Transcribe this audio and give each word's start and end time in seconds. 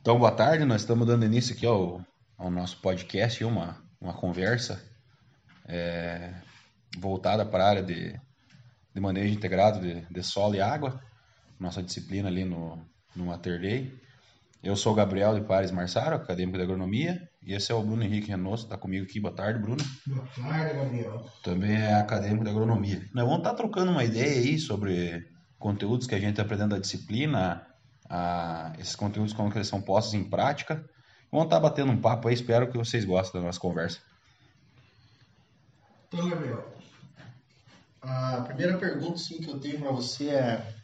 Então, 0.00 0.18
boa 0.18 0.32
tarde. 0.32 0.64
Nós 0.64 0.80
estamos 0.80 1.06
dando 1.06 1.26
início 1.26 1.54
aqui 1.54 1.66
ao, 1.66 2.02
ao 2.38 2.50
nosso 2.50 2.80
podcast, 2.80 3.44
uma, 3.44 3.76
uma 4.00 4.14
conversa 4.14 4.82
é, 5.68 6.32
voltada 6.98 7.44
para 7.44 7.64
a 7.64 7.68
área 7.68 7.82
de, 7.82 8.18
de 8.94 9.00
manejo 9.00 9.34
integrado 9.34 9.78
de, 9.78 10.00
de 10.10 10.22
solo 10.22 10.54
e 10.54 10.60
água, 10.60 10.98
nossa 11.58 11.82
disciplina 11.82 12.30
ali 12.30 12.46
no, 12.46 12.82
no 13.14 13.26
Mater 13.26 13.60
Day. 13.60 13.94
Eu 14.62 14.74
sou 14.74 14.94
o 14.94 14.96
Gabriel 14.96 15.38
de 15.38 15.46
Pares 15.46 15.70
Marsaro, 15.70 16.16
acadêmico 16.16 16.56
de 16.56 16.64
agronomia, 16.64 17.28
e 17.42 17.52
esse 17.52 17.70
é 17.70 17.74
o 17.74 17.82
Bruno 17.82 18.02
Henrique 18.02 18.30
Renosso, 18.30 18.64
está 18.64 18.78
comigo 18.78 19.04
aqui. 19.04 19.20
Boa 19.20 19.34
tarde, 19.34 19.58
Bruno. 19.58 19.84
Boa 20.06 20.26
tarde, 20.28 20.76
Gabriel. 20.76 21.26
Também 21.42 21.76
é 21.76 21.92
acadêmico 21.92 22.44
de 22.44 22.50
agronomia. 22.50 23.06
Nós 23.12 23.24
vamos 23.24 23.40
estar 23.40 23.50
tá 23.50 23.56
trocando 23.56 23.92
uma 23.92 24.02
ideia 24.04 24.40
aí 24.40 24.58
sobre 24.58 25.28
conteúdos 25.58 26.06
que 26.06 26.14
a 26.14 26.18
gente 26.18 26.40
aprendendo 26.40 26.70
da 26.70 26.78
disciplina, 26.78 27.66
esses 28.78 28.96
conteúdos 28.96 29.32
como 29.32 29.50
que 29.50 29.58
eles 29.58 29.68
são 29.68 29.80
postos 29.80 30.14
em 30.14 30.24
prática. 30.24 30.84
Vamos 31.30 31.46
estar 31.46 31.56
tá 31.56 31.68
batendo 31.68 31.92
um 31.92 32.00
papo 32.00 32.28
aí, 32.28 32.34
espero 32.34 32.70
que 32.70 32.76
vocês 32.76 33.04
gostem 33.04 33.40
da 33.40 33.46
nossa 33.46 33.60
conversa. 33.60 34.00
Então, 36.08 36.28
Gabriel, 36.28 36.68
a 38.02 38.40
primeira 38.42 38.78
pergunta 38.78 39.18
sim, 39.18 39.38
que 39.38 39.48
eu 39.48 39.60
tenho 39.60 39.78
para 39.78 39.92
você 39.92 40.30
é 40.30 40.74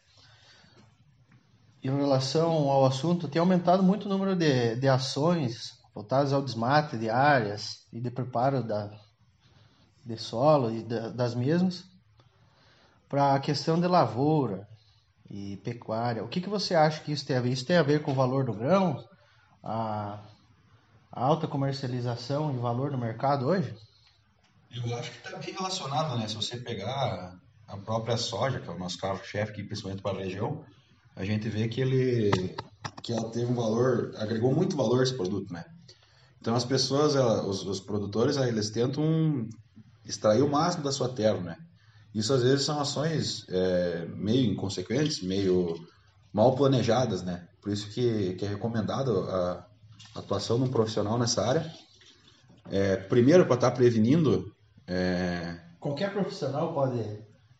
em 1.82 1.96
relação 1.96 2.70
ao 2.70 2.84
assunto, 2.84 3.28
tem 3.28 3.40
aumentado 3.40 3.82
muito 3.82 4.06
o 4.06 4.08
número 4.08 4.34
de, 4.34 4.76
de 4.76 4.88
ações 4.88 5.78
voltadas 5.94 6.32
ao 6.32 6.42
desmate 6.42 6.96
de 6.96 7.08
áreas 7.08 7.86
e 7.92 8.00
de 8.00 8.10
preparo 8.10 8.62
da, 8.62 8.90
de 10.04 10.16
solo 10.16 10.70
e 10.70 10.82
da, 10.82 11.08
das 11.08 11.34
mesmas 11.34 11.84
para 13.08 13.34
a 13.34 13.40
questão 13.40 13.80
de 13.80 13.86
lavoura 13.86 14.68
e 15.30 15.56
pecuária. 15.58 16.24
O 16.24 16.28
que, 16.28 16.40
que 16.40 16.48
você 16.48 16.74
acha 16.74 17.00
que 17.00 17.12
isso 17.12 17.26
tem 17.26 17.36
a 17.36 17.40
ver? 17.40 17.52
Isso 17.52 17.66
tem 17.66 17.76
a 17.76 17.82
ver 17.82 18.02
com 18.02 18.12
o 18.12 18.14
valor 18.14 18.44
do 18.44 18.52
grão, 18.52 19.04
a, 19.62 20.22
alta 21.10 21.46
comercialização 21.46 22.54
e 22.54 22.58
valor 22.58 22.90
no 22.90 22.98
mercado 22.98 23.46
hoje? 23.46 23.74
Eu 24.70 24.96
acho 24.96 25.10
que 25.10 25.26
está 25.26 25.38
bem 25.38 25.54
relacionado, 25.54 26.18
né? 26.18 26.28
Se 26.28 26.36
você 26.36 26.58
pegar 26.58 27.38
a 27.66 27.76
própria 27.78 28.16
soja, 28.16 28.60
que 28.60 28.68
é 28.68 28.72
o 28.72 28.78
nosso 28.78 28.98
carro-chefe, 28.98 29.62
principalmente 29.64 30.02
para 30.02 30.18
a 30.18 30.22
região, 30.22 30.64
a 31.14 31.24
gente 31.24 31.48
vê 31.48 31.66
que 31.68 31.80
ele 31.80 32.30
que 33.02 33.12
ela 33.12 33.30
teve 33.30 33.46
um 33.46 33.54
valor, 33.54 34.12
agregou 34.16 34.54
muito 34.54 34.76
valor 34.76 35.02
esse 35.02 35.14
produto, 35.14 35.52
né? 35.52 35.64
Então 36.40 36.54
as 36.54 36.64
pessoas, 36.64 37.16
ela, 37.16 37.44
os, 37.46 37.64
os, 37.64 37.80
produtores, 37.80 38.36
eles 38.36 38.70
tentam 38.70 39.48
extrair 40.04 40.42
o 40.42 40.50
máximo 40.50 40.84
da 40.84 40.92
sua 40.92 41.08
terra, 41.08 41.40
né? 41.40 41.56
Isso 42.16 42.32
às 42.32 42.42
vezes 42.42 42.64
são 42.64 42.80
ações 42.80 43.44
é, 43.50 44.06
meio 44.06 44.50
inconsequentes, 44.50 45.22
meio 45.22 45.74
mal 46.32 46.56
planejadas, 46.56 47.22
né? 47.22 47.46
Por 47.60 47.70
isso 47.70 47.90
que, 47.90 48.32
que 48.36 48.46
é 48.46 48.48
recomendado 48.48 49.20
a, 49.28 49.66
atuação 50.14 50.56
de 50.56 50.64
um 50.64 50.70
profissional 50.70 51.18
nessa 51.18 51.46
área. 51.46 51.70
É, 52.70 52.96
primeiro, 52.96 53.44
para 53.44 53.56
estar 53.56 53.70
tá 53.70 53.76
prevenindo. 53.76 54.50
É... 54.86 55.60
Qualquer 55.78 56.10
profissional 56.10 56.72
pode 56.72 57.02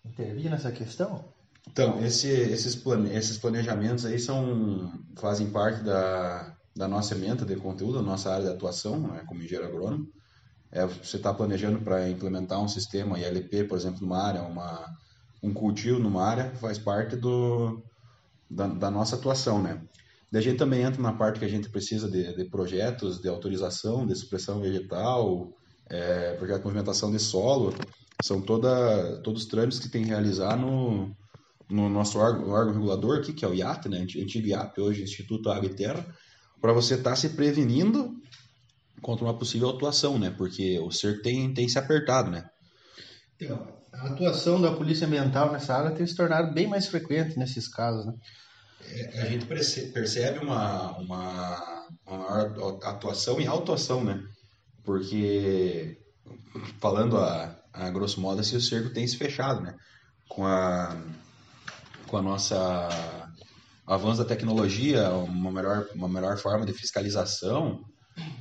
intervir 0.03 0.51
nessa 0.51 0.73
questão? 0.73 1.23
Então, 1.69 2.03
esse, 2.03 2.29
esses, 2.29 2.75
plane, 2.75 3.15
esses 3.15 3.37
planejamentos 3.37 4.07
aí 4.07 4.19
são, 4.19 4.91
fazem 5.17 5.51
parte 5.51 5.83
da, 5.83 6.57
da 6.75 6.89
nossa 6.89 7.15
emenda 7.15 7.45
de 7.45 7.57
conteúdo, 7.57 7.99
da 7.99 8.03
nossa 8.03 8.33
área 8.33 8.47
de 8.47 8.53
atuação, 8.53 8.99
né, 9.01 9.23
como 9.27 9.43
engenheiro 9.43 9.69
agrônomo. 9.69 10.11
É, 10.77 10.85
você 10.85 11.17
está 11.17 11.33
planejando 11.33 11.81
para 11.81 12.07
implementar 12.07 12.63
um 12.63 12.69
sistema 12.69 13.19
ILP, 13.19 13.65
por 13.67 13.79
exemplo, 13.79 14.03
numa 14.03 14.23
área, 14.23 14.43
uma, 14.43 14.95
um 15.43 15.51
cultivo 15.51 15.99
numa 15.99 16.23
área, 16.23 16.55
faz 16.57 16.79
parte 16.79 17.17
do, 17.17 17.83
da, 18.51 18.67
da 18.67 18.91
nossa 18.91 19.17
atuação, 19.17 19.63
né? 19.63 19.81
Daí 20.31 20.41
a 20.41 20.45
gente 20.45 20.59
também 20.59 20.83
entra 20.83 21.01
na 21.01 21.15
parte 21.15 21.39
que 21.39 21.47
a 21.47 21.49
gente 21.49 21.71
precisa 21.71 22.11
de, 22.11 22.37
de 22.37 22.45
projetos 22.51 23.23
de 23.23 23.27
autorização, 23.27 24.07
de 24.07 24.15
supressão 24.15 24.61
vegetal, 24.61 25.51
é, 25.89 26.35
projeto 26.35 26.59
de 26.59 26.65
movimentação 26.65 27.11
de 27.11 27.21
solo, 27.21 27.73
são 28.23 28.43
toda, 28.43 29.19
todos 29.23 29.45
os 29.45 29.49
trâmites 29.49 29.79
que 29.79 29.89
tem 29.89 30.03
que 30.03 30.11
realizar 30.11 30.59
no, 30.59 31.11
no 31.71 31.89
nosso 31.89 32.19
órgão, 32.19 32.51
órgão 32.51 32.75
regulador 32.75 33.21
aqui, 33.21 33.33
que 33.33 33.47
é 33.47 33.49
o 33.49 33.55
IAT, 33.55 33.89
né? 33.89 34.01
antigo 34.01 34.47
IAP, 34.47 34.79
hoje 34.79 35.03
Instituto 35.03 35.49
Água 35.49 35.71
e 35.71 35.75
Terra, 35.75 36.07
para 36.61 36.75
você 36.75 36.97
estar 36.97 37.11
tá 37.11 37.17
se 37.17 37.31
prevenindo 37.31 38.15
contra 39.01 39.25
uma 39.25 39.39
possível 39.39 39.71
atuação, 39.71 40.19
né? 40.19 40.31
Porque 40.37 40.79
o 40.79 40.91
ser 40.91 41.23
tem, 41.23 41.53
tem 41.53 41.69
se 41.69 41.79
apertado, 41.79 42.31
né? 42.31 42.49
Então, 43.41 43.67
a 43.93 44.07
atuação 44.09 44.61
da 44.61 44.73
polícia 44.73 45.07
ambiental 45.07 45.53
nessa 45.53 45.75
área 45.75 45.91
tem 45.91 46.07
se 46.07 46.17
tornado 46.17 46.53
bem 46.53 46.67
mais 46.67 46.87
frequente 46.87 47.39
nesses 47.39 47.69
casos, 47.69 48.07
né? 48.07 48.13
É, 48.89 49.23
a 49.23 49.27
gente 49.27 49.47
percebe 49.47 50.39
uma, 50.39 50.97
uma, 50.99 51.87
uma 52.07 52.19
maior 52.19 52.79
atuação 52.85 53.41
e 53.41 53.47
autuação, 53.47 54.05
né? 54.05 54.23
Porque, 54.85 55.99
falando 56.81 57.17
a, 57.19 57.57
a 57.73 57.91
grosso 57.91 58.21
modo, 58.21 58.41
assim, 58.41 58.57
o 58.57 58.61
cerco 58.61 58.91
tem 58.91 59.07
se 59.07 59.17
fechado, 59.17 59.61
né? 59.61 59.75
Com 60.29 60.47
a 60.47 60.97
com 62.07 62.17
a 62.17 62.23
nossa 62.23 62.89
avanço 63.87 64.19
da 64.19 64.25
tecnologia, 64.25 65.11
uma 65.11 65.51
melhor, 65.51 65.87
uma 65.95 66.09
melhor 66.09 66.37
forma 66.39 66.65
de 66.65 66.73
fiscalização, 66.73 67.85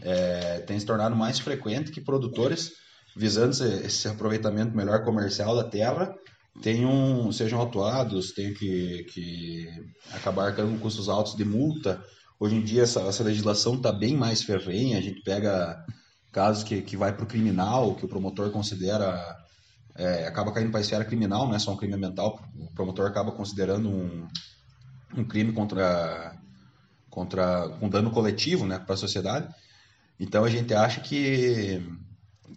é, 0.02 0.59
tem 0.59 0.80
se 0.80 0.86
tornado 0.86 1.16
mais 1.16 1.40
frequente 1.40 1.91
que 1.91 2.02
produtores, 2.02 2.72
visando 3.16 3.52
esse, 3.52 4.08
aproveitamento 4.08 4.75
melhor 4.75 5.03
comercial 5.03 5.56
da 5.56 5.63
terra, 5.63 6.13
tenham, 6.62 7.31
sejam 7.31 7.59
autuados, 7.59 8.31
tenham 8.31 8.53
que, 8.53 9.06
que 9.13 9.68
acabar 10.13 10.56
com 10.56 10.78
custos 10.80 11.09
altos 11.09 11.36
de 11.36 11.46
multa. 11.46 12.03
Hoje 12.40 12.56
em 12.56 12.63
dia 12.63 12.84
essa, 12.84 13.02
essa 13.02 13.24
legislação 13.24 13.75
está 13.75 13.91
bem 13.91 14.16
mais 14.16 14.44
ferrenha, 14.44 14.97
a 14.97 15.02
gente 15.02 15.22
pega 15.22 15.84
casos 16.31 16.63
que, 16.63 16.81
que 16.81 16.97
vai 16.97 17.13
para 17.13 17.24
o 17.24 17.28
criminal, 17.28 17.96
que 17.96 18.06
o 18.06 18.09
promotor 18.09 18.52
considera 18.52 19.36
é, 19.96 20.28
acaba 20.28 20.52
caindo 20.52 20.72
para 20.72 20.80
a 20.80 20.81
esfera 20.81 21.06
criminal, 21.06 21.47
não 21.47 21.56
é 21.56 21.59
só 21.59 21.72
um 21.72 21.78
crime 21.78 21.94
ambiental, 21.94 22.40
o 22.57 22.74
promotor 22.74 23.07
acaba 23.07 23.31
considerando 23.31 23.90
um, 23.90 24.28
um 25.16 25.24
crime 25.24 25.53
contra, 25.53 26.38
contra 27.09 27.68
um 27.81 27.90
dano 27.90 28.12
coletivo 28.12 28.66
né, 28.66 28.78
para 28.78 28.94
a 28.94 28.97
sociedade. 28.97 29.47
Então 30.19 30.43
a 30.43 30.49
gente 30.49 30.73
acha 30.73 31.01
que, 31.01 31.81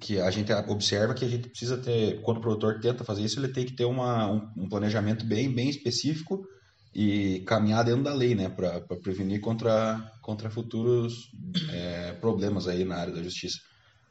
que 0.01 0.21
a 0.21 0.31
gente 0.31 0.53
observa 0.53 1.15
que 1.15 1.25
a 1.25 1.29
gente 1.29 1.49
precisa 1.49 1.77
ter, 1.77 2.21
quando 2.23 2.39
o 2.39 2.41
produtor 2.41 2.81
tenta 2.81 3.05
fazer 3.05 3.23
isso, 3.23 3.41
ele 3.41 3.53
tem 3.53 3.67
que 3.67 3.75
ter 3.75 3.85
uma, 3.85 4.31
um, 4.31 4.49
um 4.57 4.69
planejamento 4.69 5.25
bem, 5.25 5.53
bem 5.53 5.69
específico 5.69 6.47
e 6.95 7.41
caminhar 7.41 7.85
dentro 7.85 8.03
da 8.03 8.15
lei, 8.15 8.35
né, 8.35 8.49
para 8.49 8.81
prevenir 8.81 9.41
contra, 9.41 10.01
contra 10.23 10.51
futuros 10.51 11.31
é, 11.73 12.13
problemas 12.15 12.67
aí 12.67 12.85
na 12.85 12.97
área 12.97 13.13
da 13.13 13.23
justiça. 13.23 13.59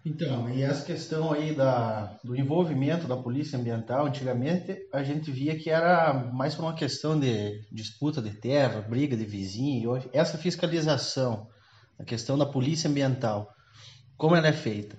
Então, 0.06 0.50
e 0.50 0.62
essa 0.62 0.86
questão 0.86 1.34
aí 1.34 1.54
da, 1.54 2.18
do 2.24 2.34
envolvimento 2.34 3.08
da 3.08 3.18
polícia 3.18 3.60
ambiental, 3.60 4.06
antigamente 4.06 4.78
a 4.94 5.04
gente 5.04 5.30
via 5.30 5.58
que 5.58 5.70
era 5.70 6.14
mais 6.14 6.58
uma 6.58 6.74
questão 6.74 7.20
de 7.20 7.62
disputa 7.70 8.22
de 8.22 8.32
terra, 8.32 8.80
briga 8.80 9.18
de 9.18 9.26
vizinho, 9.26 10.02
essa 10.14 10.38
fiscalização, 10.38 11.48
a 12.00 12.04
questão 12.04 12.38
da 12.38 12.46
polícia 12.46 12.90
ambiental, 12.90 13.54
como 14.16 14.36
ela 14.36 14.48
é 14.48 14.54
feita? 14.54 14.98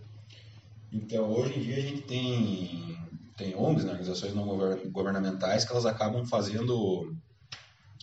Então, 0.92 1.30
hoje 1.30 1.58
em 1.58 1.62
dia 1.62 1.76
a 1.76 1.80
gente 1.80 2.02
tem, 2.02 2.98
tem 3.36 3.54
ONGs, 3.54 3.84
né, 3.84 3.90
organizações 3.90 4.34
não 4.34 4.46
governamentais, 4.90 5.64
que 5.64 5.72
elas 5.72 5.86
acabam 5.86 6.24
fazendo, 6.24 7.14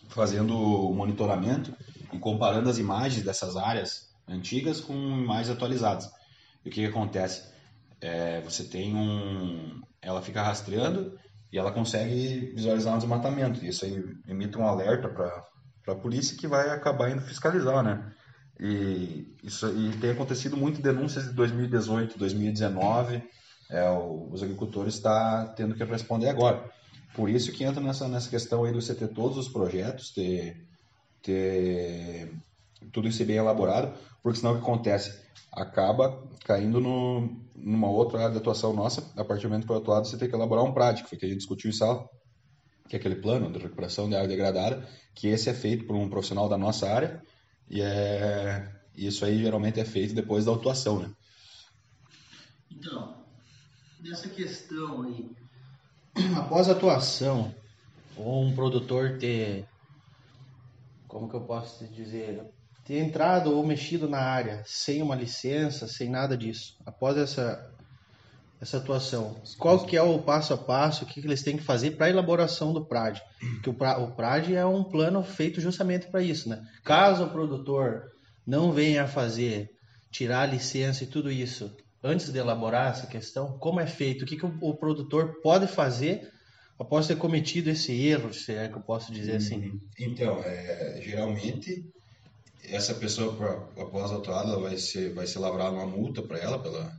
fazendo 0.10 0.54
monitoramento 0.94 1.74
e 2.14 2.20
comparando 2.20 2.70
as 2.70 2.78
imagens 2.78 3.24
dessas 3.24 3.56
áreas 3.56 4.14
antigas 4.28 4.80
com 4.80 4.94
imagens 4.94 5.50
atualizadas. 5.50 6.10
E 6.64 6.70
o 6.70 6.72
que, 6.72 6.82
que 6.82 6.86
acontece? 6.86 7.44
É, 8.02 8.42
você 8.42 8.64
tem 8.64 8.96
um. 8.96 9.82
Ela 10.02 10.22
fica 10.22 10.44
rastreando 10.44 11.18
e 11.52 11.58
ela 11.58 11.72
consegue 11.72 12.52
visualizar 12.56 12.94
um 12.94 12.98
desmatamento. 12.98 13.66
Isso 13.66 13.86
aí 13.86 14.04
emite 14.28 14.58
um 14.58 14.68
alerta 14.68 15.10
para 15.10 15.44
a 15.88 15.96
polícia 15.96 16.38
que 16.38 16.48
vai 16.48 16.70
acabar 16.70 17.10
indo 17.10 17.22
fiscalizar, 17.22 17.84
né? 17.84 18.14
E, 18.60 19.28
isso, 19.44 19.68
e 19.68 19.92
tem 19.98 20.12
acontecido 20.12 20.56
muito 20.56 20.82
denúncias 20.82 21.26
de 21.26 21.34
2018, 21.34 22.18
2019. 22.18 23.24
É, 23.70 23.90
os 23.90 24.44
agricultores 24.44 24.96
estão 24.96 25.12
tá 25.12 25.54
tendo 25.56 25.76
que 25.76 25.84
responder 25.84 26.30
agora. 26.30 26.70
Por 27.14 27.30
isso 27.30 27.52
que 27.52 27.64
entra 27.64 27.82
nessa, 27.82 28.08
nessa 28.08 28.30
questão 28.30 28.64
aí 28.64 28.74
você 28.74 28.94
ter 28.94 29.08
todos 29.08 29.38
os 29.38 29.48
projetos, 29.48 30.12
ter, 30.12 30.68
ter 31.22 32.32
tudo 32.92 33.08
isso 33.08 33.24
bem 33.26 33.38
elaborado, 33.38 33.98
porque 34.22 34.40
senão 34.40 34.54
o 34.54 34.56
que 34.56 34.62
acontece? 34.62 35.26
acaba 35.56 36.22
caindo 36.44 36.80
no, 36.82 37.42
numa 37.56 37.90
outra 37.90 38.20
área 38.20 38.32
de 38.32 38.38
atuação 38.38 38.74
nossa. 38.74 39.10
A 39.16 39.24
partir 39.24 39.44
do 39.44 39.50
momento 39.50 39.64
que 39.64 39.68
for 39.68 39.78
atuado, 39.78 40.08
você 40.08 40.18
tem 40.18 40.30
que 40.30 40.36
elaborar 40.36 40.64
um 40.64 40.74
prático, 40.74 41.08
foi 41.08 41.18
que 41.18 41.26
a 41.26 41.30
gente 41.30 41.38
discutiu 41.40 41.70
isso, 41.70 41.86
que 42.90 42.96
é 42.96 43.00
aquele 43.00 43.16
plano 43.16 43.52
de 43.52 43.60
recuperação 43.60 44.10
de 44.10 44.16
área 44.16 44.28
degradada, 44.28 44.88
que 45.14 45.28
esse 45.28 45.50
é 45.50 45.54
feito 45.54 45.86
por 45.86 45.96
um 45.96 46.10
profissional 46.10 46.50
da 46.50 46.58
nossa 46.58 46.90
área, 46.90 47.22
e 47.70 47.82
é, 47.82 48.72
isso 48.96 49.26
aí 49.26 49.40
geralmente 49.40 49.80
é 49.80 49.86
feito 49.86 50.14
depois 50.14 50.46
da 50.46 50.52
autuação, 50.52 51.00
né? 51.00 51.12
Então, 52.72 53.26
nessa 54.00 54.30
questão 54.30 55.04
aí, 55.04 55.30
após 56.38 56.70
a 56.70 56.74
atuação, 56.74 57.54
ou 58.16 58.44
um 58.44 58.56
produtor 58.56 59.18
ter, 59.18 59.68
como 61.08 61.30
que 61.30 61.36
eu 61.36 61.42
posso 61.42 61.86
dizer, 61.88 62.44
ter 62.86 63.00
entrado 63.00 63.52
ou 63.56 63.66
mexido 63.66 64.08
na 64.08 64.20
área 64.20 64.64
sem 64.66 65.02
uma 65.02 65.16
licença, 65.16 65.88
sem 65.88 66.10
nada 66.10 66.38
disso, 66.38 66.78
após 66.86 67.18
essa 67.18 67.75
essa 68.66 68.78
atuação, 68.78 69.40
qual 69.60 69.86
que 69.86 69.96
é 69.96 70.02
o 70.02 70.18
passo 70.20 70.54
a 70.54 70.58
passo, 70.58 71.06
o 71.06 71.08
que, 71.08 71.22
que 71.22 71.28
eles 71.28 71.44
têm 71.44 71.56
que 71.56 71.64
fazer 71.64 71.92
para 71.92 72.08
a 72.08 72.10
elaboração 72.10 72.74
do 72.74 72.84
PRAD? 72.84 73.22
Que 73.62 73.70
o, 73.70 73.74
pra, 73.74 74.00
o 74.00 74.16
PRAD 74.16 74.56
é 74.56 74.66
um 74.66 74.84
plano 74.84 75.24
feito 75.24 75.62
justamente 75.62 76.08
para 76.08 76.24
isso, 76.24 76.50
né? 76.50 76.66
Caso 76.84 77.26
o 77.26 77.30
produtor 77.30 78.12
não 78.46 78.72
venha 78.72 79.04
a 79.04 79.08
fazer, 79.08 79.70
tirar 80.12 80.42
a 80.42 80.46
licença 80.48 81.04
e 81.04 81.08
tudo 81.08 81.32
isso, 81.32 81.76
antes 82.04 82.32
de 82.32 82.40
elaborar 82.40 82.92
essa 82.92 83.06
questão, 83.06 83.58
como 83.60 83.80
é 83.80 83.86
feito, 83.86 84.24
o 84.24 84.26
que, 84.26 84.36
que 84.36 84.46
o, 84.46 84.58
o 84.62 84.76
produtor 84.76 85.40
pode 85.44 85.68
fazer 85.68 86.32
após 86.80 87.06
ter 87.06 87.18
cometido 87.18 87.70
esse 87.70 87.94
erro, 87.94 88.34
se 88.34 88.52
é 88.52 88.68
que 88.68 88.76
eu 88.76 88.82
posso 88.82 89.14
dizer 89.14 89.36
assim? 89.36 89.70
Uhum. 89.70 89.80
Então, 90.00 90.42
é, 90.44 91.00
geralmente 91.04 91.86
essa 92.70 92.94
pessoa 92.96 93.36
pra, 93.36 93.84
após 93.84 94.12
a 94.12 94.16
autuada 94.16 94.58
vai 94.58 94.78
ser 94.78 95.14
vai 95.14 95.28
ser 95.28 95.40
lavrada 95.40 95.72
uma 95.72 95.86
multa 95.86 96.22
para 96.22 96.38
ela 96.40 96.60
pela 96.60 96.92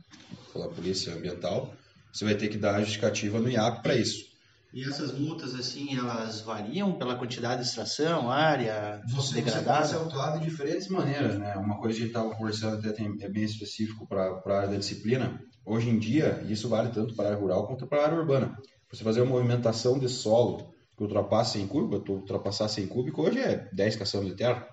pela 0.53 0.69
polícia 0.69 1.13
ambiental. 1.13 1.73
Você 2.11 2.25
vai 2.25 2.35
ter 2.35 2.47
que 2.47 2.57
dar 2.57 2.75
a 2.75 2.79
justificativa 2.79 3.39
no 3.39 3.49
IAP 3.49 3.83
para 3.83 3.95
isso. 3.95 4.25
E 4.73 4.83
essas 4.83 5.17
multas, 5.17 5.55
assim, 5.55 5.97
elas 5.97 6.41
variam 6.41 6.93
pela 6.93 7.15
quantidade 7.15 7.61
de 7.61 7.67
extração, 7.67 8.29
área 8.29 9.01
você, 9.09 9.35
degradada? 9.35 9.87
Você 9.87 9.93
pode 9.95 10.09
ser 10.09 10.15
autuado 10.17 10.39
de 10.39 10.45
diferentes 10.45 10.87
maneiras, 10.89 11.39
né? 11.39 11.55
Uma 11.55 11.79
coisa 11.79 11.95
que 11.95 12.03
a 12.03 12.05
gente 12.05 12.15
estava 12.15 12.35
conversando 12.35 12.77
até 12.77 12.91
tem, 12.91 13.15
é 13.21 13.29
bem 13.29 13.43
específico 13.43 14.05
para 14.07 14.41
a 14.45 14.57
área 14.57 14.69
da 14.69 14.77
disciplina. 14.77 15.41
Hoje 15.65 15.89
em 15.89 15.97
dia, 15.97 16.43
isso 16.47 16.67
vale 16.67 16.89
tanto 16.89 17.15
para 17.15 17.25
a 17.25 17.27
área 17.29 17.39
rural 17.39 17.65
quanto 17.65 17.87
para 17.87 18.01
a 18.01 18.05
área 18.05 18.19
urbana. 18.19 18.57
Você 18.91 19.03
fazer 19.03 19.21
uma 19.21 19.31
movimentação 19.31 19.97
de 19.97 20.09
solo 20.09 20.73
que 20.97 21.03
ultrapasse 21.03 21.59
100 21.59 21.67
cúbico, 21.67 22.11
ultrapassar 22.11 22.67
100 22.67 22.87
cúbico, 22.87 23.21
hoje 23.21 23.39
é 23.39 23.69
10 23.73 23.95
caçambos 23.95 24.27
de 24.27 24.35
terra. 24.35 24.67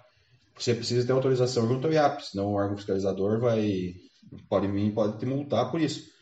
Você 0.57 0.75
precisa 0.75 1.07
ter 1.07 1.13
autorização 1.13 1.67
junto 1.67 1.87
ao 1.87 1.93
IAP, 1.93 2.23
senão 2.23 2.47
o 2.47 2.55
órgão 2.55 2.77
fiscalizador 2.77 3.41
vai 3.41 3.95
pode 4.49 4.67
vir 4.69 4.93
pode 4.93 5.19
te 5.19 5.27
multar 5.27 5.71
por 5.71 5.81
isso. 5.81 6.13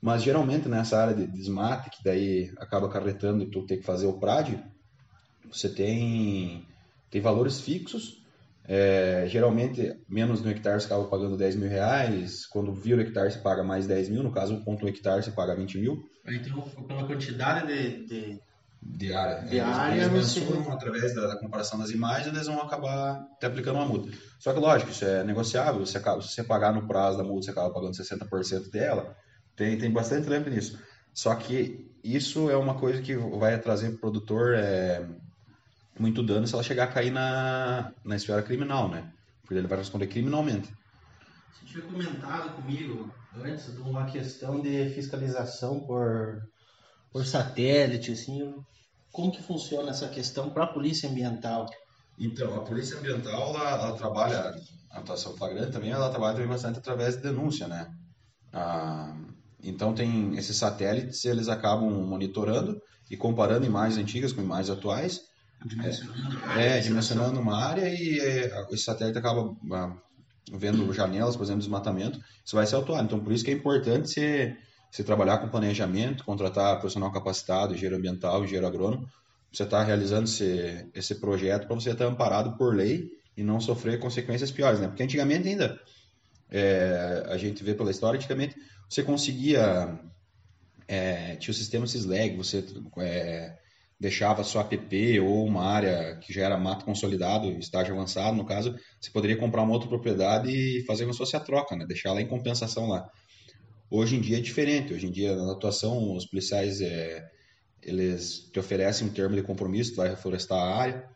Mas 0.00 0.22
geralmente 0.22 0.68
nessa 0.68 0.98
área 0.98 1.14
de 1.14 1.26
desmate, 1.26 1.90
que 1.90 2.04
daí 2.04 2.52
acaba 2.58 2.86
acarretando 2.86 3.42
e 3.42 3.50
tu 3.50 3.66
tem 3.66 3.78
que 3.78 3.84
fazer 3.84 4.06
o 4.06 4.18
PRAD, 4.18 4.62
você 5.50 5.68
tem, 5.68 6.66
tem 7.10 7.20
valores 7.20 7.60
fixos. 7.60 8.22
É, 8.70 9.24
geralmente, 9.26 9.98
menos 10.06 10.42
de 10.42 10.48
um 10.48 10.50
hectare 10.50 10.78
você 10.78 10.86
acaba 10.86 11.04
pagando 11.06 11.38
10 11.38 11.56
mil 11.56 11.70
reais. 11.70 12.46
Quando 12.46 12.72
vira 12.72 12.98
o 12.98 13.00
hectare, 13.00 13.32
você 13.32 13.38
paga 13.38 13.64
mais 13.64 13.86
10 13.86 14.10
mil. 14.10 14.22
No 14.22 14.30
caso, 14.30 14.54
um 14.54 14.62
ponto 14.62 14.84
um 14.84 14.88
hectare, 14.88 15.22
você 15.22 15.30
paga 15.30 15.56
20 15.56 15.78
mil. 15.78 16.04
Então, 16.26 16.60
pela 16.86 17.06
quantidade 17.06 17.66
de, 17.66 18.06
de, 18.06 18.40
De 18.80 19.12
área, 19.12 19.44
eles 19.50 20.08
você... 20.08 20.40
mensuram 20.40 20.72
através 20.72 21.14
da, 21.14 21.26
da, 21.26 21.38
comparação 21.38 21.78
das 21.78 21.90
imagens, 21.90 22.28
eles 22.28 22.46
vão 22.46 22.60
acabar 22.60 23.20
te 23.38 23.46
aplicando 23.46 23.76
uma 23.76 23.86
multa. 23.86 24.10
Só 24.38 24.52
que, 24.52 24.60
lógico, 24.60 24.90
isso 24.90 25.04
é 25.04 25.24
negociável. 25.24 25.84
Você 25.84 25.98
acaba, 25.98 26.22
se 26.22 26.28
você 26.28 26.44
pagar 26.44 26.72
no 26.72 26.86
prazo 26.86 27.18
da 27.18 27.24
multa, 27.24 27.46
você 27.46 27.50
acaba 27.50 27.72
pagando 27.72 27.92
60% 27.92 28.70
dela. 28.70 29.16
Tem, 29.56 29.76
tem 29.76 29.90
bastante 29.90 30.28
lembra 30.28 30.50
nisso. 30.50 30.78
Só 31.12 31.34
que 31.34 31.92
isso 32.02 32.48
é 32.50 32.56
uma 32.56 32.74
coisa 32.74 33.02
que 33.02 33.16
vai 33.16 33.58
trazer 33.58 33.88
para 33.88 33.96
o 33.96 34.00
produtor 34.00 34.54
é, 34.54 35.04
muito 35.98 36.22
dano 36.22 36.46
se 36.46 36.54
ela 36.54 36.62
chegar 36.62 36.84
a 36.84 36.92
cair 36.92 37.10
na, 37.10 37.92
na 38.04 38.16
esfera 38.16 38.42
criminal, 38.42 38.88
né? 38.88 39.12
Porque 39.42 39.54
ele 39.54 39.66
vai 39.66 39.78
responder 39.78 40.06
criminalmente. 40.06 40.72
Você 41.52 41.66
tinha 41.66 41.84
comentado 41.84 42.54
comigo 42.54 43.12
antes 43.34 43.74
de 43.74 43.80
uma 43.80 44.04
questão 44.06 44.60
de 44.60 44.90
fiscalização 44.90 45.80
por 45.80 46.40
por 47.12 47.24
satélite, 47.26 48.12
assim, 48.12 48.54
como 49.12 49.32
que 49.32 49.42
funciona 49.42 49.90
essa 49.90 50.08
questão 50.08 50.50
para 50.50 50.64
a 50.64 50.72
polícia 50.72 51.08
ambiental? 51.08 51.66
Então, 52.18 52.54
a 52.54 52.60
polícia 52.60 52.98
ambiental, 52.98 53.54
ela, 53.54 53.70
ela, 53.70 53.96
trabalha, 53.96 54.54
a 54.90 54.98
atuação 54.98 55.36
flagrante 55.36 55.72
também, 55.72 55.90
ela 55.90 56.10
trabalha 56.10 56.34
também 56.34 56.48
bastante 56.48 56.78
através 56.78 57.16
de 57.16 57.22
denúncia, 57.22 57.68
né? 57.68 57.92
Ah, 58.52 59.16
então, 59.62 59.94
tem 59.94 60.36
esses 60.36 60.56
satélites, 60.56 61.24
eles 61.24 61.48
acabam 61.48 61.90
monitorando 61.90 62.80
e 63.10 63.16
comparando 63.16 63.66
imagens 63.66 63.98
antigas 63.98 64.32
com 64.32 64.40
imagens 64.40 64.70
atuais. 64.70 65.22
Dimensionando 65.64 66.38
é, 66.56 66.78
é 66.78 66.80
dimensionando 66.80 67.40
uma 67.40 67.56
área 67.56 67.88
e 67.88 68.20
é, 68.20 68.66
esse 68.70 68.84
satélite 68.84 69.18
acaba 69.18 69.56
ah, 69.72 69.96
vendo 70.52 70.92
janelas, 70.92 71.36
por 71.36 71.42
exemplo, 71.42 71.60
desmatamento. 71.60 72.20
Isso 72.44 72.54
vai 72.54 72.66
ser 72.66 72.76
autuado. 72.76 73.04
Então, 73.04 73.20
por 73.20 73.32
isso 73.32 73.44
que 73.44 73.50
é 73.50 73.54
importante 73.54 74.10
ser 74.10 74.58
você 74.90 75.04
trabalhar 75.04 75.38
com 75.38 75.48
planejamento, 75.48 76.24
contratar 76.24 76.78
profissional 76.78 77.12
capacitado, 77.12 77.74
engenheiro 77.74 77.96
ambiental, 77.96 78.42
engenheiro 78.42 78.66
agrônomo, 78.66 79.08
você 79.52 79.62
está 79.62 79.82
realizando 79.82 80.24
esse, 80.24 80.88
esse 80.94 81.14
projeto 81.16 81.66
para 81.66 81.74
você 81.74 81.90
estar 81.90 82.06
amparado 82.06 82.56
por 82.56 82.74
lei 82.74 83.08
e 83.36 83.42
não 83.42 83.60
sofrer 83.60 83.98
consequências 83.98 84.50
piores, 84.50 84.80
né? 84.80 84.88
Porque 84.88 85.02
antigamente 85.02 85.48
ainda, 85.48 85.80
é, 86.50 87.24
a 87.28 87.36
gente 87.36 87.62
vê 87.62 87.74
pela 87.74 87.90
história, 87.90 88.18
antigamente 88.18 88.56
você 88.88 89.02
conseguia, 89.02 89.98
é, 90.86 91.36
tinha 91.36 91.52
o 91.52 91.54
sistema 91.54 91.86
Sisleg, 91.86 92.36
você 92.36 92.64
é, 92.98 93.56
deixava 93.98 94.44
sua 94.44 94.62
app 94.62 95.20
ou 95.20 95.44
uma 95.44 95.64
área 95.64 96.16
que 96.16 96.32
já 96.32 96.44
era 96.44 96.58
mato 96.58 96.84
consolidado, 96.84 97.48
estágio 97.58 97.94
avançado, 97.94 98.36
no 98.36 98.44
caso, 98.44 98.74
você 99.00 99.10
poderia 99.10 99.36
comprar 99.36 99.62
uma 99.62 99.72
outra 99.72 99.88
propriedade 99.88 100.50
e 100.50 100.84
fazer 100.84 101.04
como 101.04 101.14
se 101.14 101.18
fosse 101.18 101.36
a 101.36 101.40
troca, 101.40 101.76
né? 101.76 101.86
Deixar 101.86 102.10
ela 102.10 102.22
em 102.22 102.28
compensação 102.28 102.88
lá. 102.88 103.08
Hoje 103.90 104.16
em 104.16 104.20
dia 104.20 104.38
é 104.38 104.40
diferente. 104.40 104.92
Hoje 104.92 105.06
em 105.06 105.10
dia, 105.10 105.34
na 105.34 105.52
atuação, 105.52 106.14
os 106.14 106.26
policiais 106.26 106.80
é, 106.80 107.28
eles 107.82 108.50
te 108.52 108.58
oferecem 108.58 109.06
um 109.06 109.12
termo 109.12 109.34
de 109.34 109.42
compromisso, 109.42 109.92
tu 109.92 109.96
vai 109.96 110.10
reflorestar 110.10 110.58
a 110.58 110.76
área. 110.76 111.08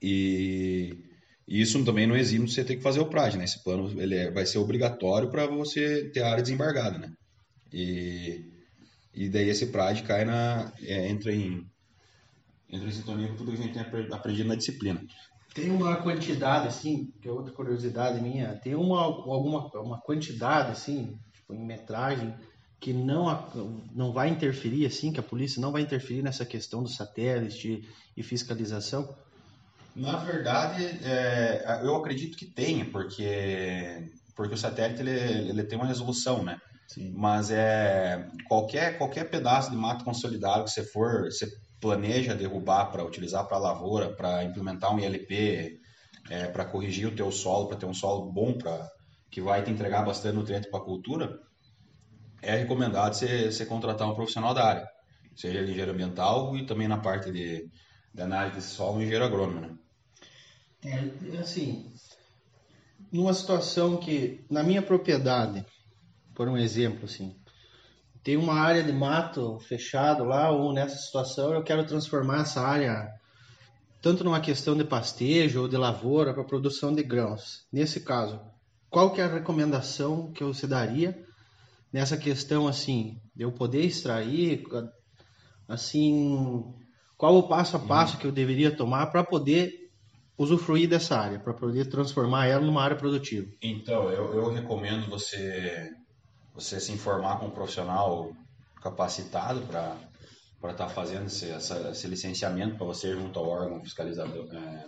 E, 0.00 0.96
e 1.46 1.60
isso 1.60 1.84
também 1.84 2.06
não 2.06 2.16
exime 2.16 2.48
você 2.48 2.64
ter 2.64 2.76
que 2.76 2.82
fazer 2.82 3.00
o 3.00 3.06
PRAD, 3.06 3.36
né? 3.36 3.44
Esse 3.44 3.62
plano 3.64 4.00
ele 4.00 4.14
é, 4.14 4.30
vai 4.30 4.46
ser 4.46 4.58
obrigatório 4.58 5.30
para 5.30 5.46
você 5.46 6.08
ter 6.10 6.22
a 6.22 6.30
área 6.30 6.42
desembargada, 6.42 6.98
né? 6.98 7.12
E, 7.72 8.44
e 9.12 9.28
daí 9.28 9.48
esse 9.48 9.66
PRAD 9.66 10.02
cai 10.04 10.24
na, 10.24 10.72
é, 10.80 11.08
entra 11.08 11.32
em 11.32 11.66
entra 12.70 12.86
em 12.86 12.92
sintonia 12.92 13.28
com 13.28 13.36
tudo 13.36 13.52
que 13.52 13.58
a 13.58 13.62
gente 13.62 13.72
tem 13.72 13.82
aprendido 14.12 14.48
na 14.48 14.54
disciplina. 14.54 15.02
Tem 15.54 15.70
uma 15.70 15.96
quantidade, 15.96 16.68
assim, 16.68 17.10
que 17.20 17.26
é 17.26 17.32
outra 17.32 17.52
curiosidade 17.52 18.20
minha, 18.20 18.54
tem 18.56 18.74
uma, 18.74 19.00
alguma 19.00 19.66
uma 19.80 19.98
quantidade, 19.98 20.72
assim, 20.72 21.18
em 21.50 21.64
metragem, 21.64 22.34
que 22.80 22.92
não, 22.92 23.86
não 23.94 24.12
vai 24.12 24.28
interferir, 24.28 24.86
assim, 24.86 25.12
que 25.12 25.20
a 25.20 25.22
polícia 25.22 25.60
não 25.60 25.72
vai 25.72 25.82
interferir 25.82 26.22
nessa 26.22 26.44
questão 26.44 26.82
do 26.82 26.88
satélite 26.88 27.88
e 28.16 28.22
fiscalização? 28.22 29.14
Na 29.96 30.16
verdade, 30.16 30.84
é, 31.02 31.80
eu 31.82 31.96
acredito 31.96 32.36
que 32.36 32.46
tenha, 32.46 32.84
porque, 32.84 34.10
porque 34.36 34.54
o 34.54 34.58
satélite 34.58 35.00
ele, 35.00 35.50
ele 35.50 35.64
tem 35.64 35.76
uma 35.76 35.88
resolução, 35.88 36.44
né? 36.44 36.60
Sim. 36.86 37.12
Mas 37.16 37.50
é 37.50 38.28
qualquer, 38.46 38.96
qualquer 38.96 39.28
pedaço 39.28 39.70
de 39.70 39.76
mato 39.76 40.04
consolidado 40.04 40.64
que 40.64 40.70
você 40.70 40.84
for, 40.84 41.24
você 41.24 41.46
planeja 41.80 42.34
derrubar 42.34 42.86
para 42.86 43.04
utilizar 43.04 43.46
para 43.46 43.58
lavoura, 43.58 44.14
para 44.14 44.44
implementar 44.44 44.94
um 44.94 44.98
ILP, 44.98 45.80
é, 46.30 46.46
para 46.46 46.64
corrigir 46.64 47.08
o 47.08 47.14
teu 47.14 47.30
solo, 47.30 47.68
para 47.68 47.76
ter 47.76 47.86
um 47.86 47.94
solo 47.94 48.32
bom 48.32 48.56
para 48.56 48.88
que 49.30 49.40
vai 49.40 49.62
te 49.62 49.70
entregar 49.70 50.02
bastante 50.02 50.36
nutriente 50.36 50.70
para 50.70 50.80
a 50.80 50.84
cultura, 50.84 51.40
é 52.40 52.56
recomendado 52.56 53.14
você, 53.14 53.66
contratar 53.66 54.08
um 54.08 54.14
profissional 54.14 54.54
da 54.54 54.64
área, 54.64 54.88
seja 55.36 55.60
engenheiro 55.60 55.92
ambiental 55.92 56.56
e 56.56 56.64
também 56.64 56.88
na 56.88 56.98
parte 56.98 57.30
de, 57.30 57.68
de 58.14 58.22
análise 58.22 58.56
desse 58.56 58.68
solo, 58.68 58.98
engenheiro 58.98 59.24
agrônomo, 59.24 59.60
né? 59.60 59.76
É, 60.84 61.38
assim, 61.38 61.92
numa 63.10 63.34
situação 63.34 63.96
que, 63.96 64.44
na 64.48 64.62
minha 64.62 64.80
propriedade, 64.82 65.66
por 66.34 66.48
um 66.48 66.56
exemplo, 66.56 67.04
assim, 67.04 67.36
tem 68.22 68.36
uma 68.36 68.54
área 68.54 68.82
de 68.82 68.92
mato 68.92 69.58
fechado 69.60 70.24
lá, 70.24 70.50
ou 70.50 70.72
nessa 70.72 70.96
situação 70.96 71.52
eu 71.52 71.62
quero 71.62 71.86
transformar 71.86 72.42
essa 72.42 72.60
área 72.60 73.12
tanto 74.00 74.22
numa 74.22 74.40
questão 74.40 74.76
de 74.76 74.84
pastejo 74.84 75.62
ou 75.62 75.68
de 75.68 75.76
lavoura 75.76 76.32
para 76.32 76.44
produção 76.44 76.94
de 76.94 77.02
grãos. 77.02 77.66
Nesse 77.72 78.00
caso, 78.00 78.40
qual 78.90 79.12
que 79.12 79.20
é 79.20 79.24
a 79.24 79.32
recomendação 79.32 80.32
que 80.32 80.42
você 80.42 80.66
daria 80.66 81.18
nessa 81.92 82.16
questão 82.16 82.66
assim, 82.66 83.20
de 83.34 83.42
eu 83.42 83.52
poder 83.52 83.82
extrair, 83.82 84.64
assim, 85.66 86.64
qual 87.16 87.36
o 87.36 87.48
passo 87.48 87.76
a 87.76 87.80
passo 87.80 88.14
uhum. 88.14 88.20
que 88.20 88.26
eu 88.26 88.32
deveria 88.32 88.74
tomar 88.74 89.06
para 89.06 89.24
poder 89.24 89.90
usufruir 90.36 90.88
dessa 90.88 91.18
área, 91.18 91.38
para 91.38 91.52
poder 91.52 91.86
transformar 91.86 92.46
ela 92.46 92.64
numa 92.64 92.82
área 92.82 92.96
produtiva? 92.96 93.50
Então, 93.60 94.10
eu, 94.10 94.34
eu 94.34 94.52
recomendo 94.52 95.08
você 95.08 95.90
você 96.54 96.80
se 96.80 96.90
informar 96.90 97.38
com 97.38 97.46
um 97.46 97.50
profissional 97.50 98.32
capacitado 98.82 99.60
para 99.62 99.96
para 100.60 100.72
estar 100.72 100.86
tá 100.86 100.90
fazendo 100.90 101.26
esse, 101.26 101.48
essa, 101.48 101.90
esse 101.90 102.08
licenciamento 102.08 102.76
para 102.76 102.86
você 102.86 103.12
junto 103.12 103.38
ao 103.38 103.48
órgão 103.48 103.80
fiscalizador, 103.80 104.48
é, 104.52 104.86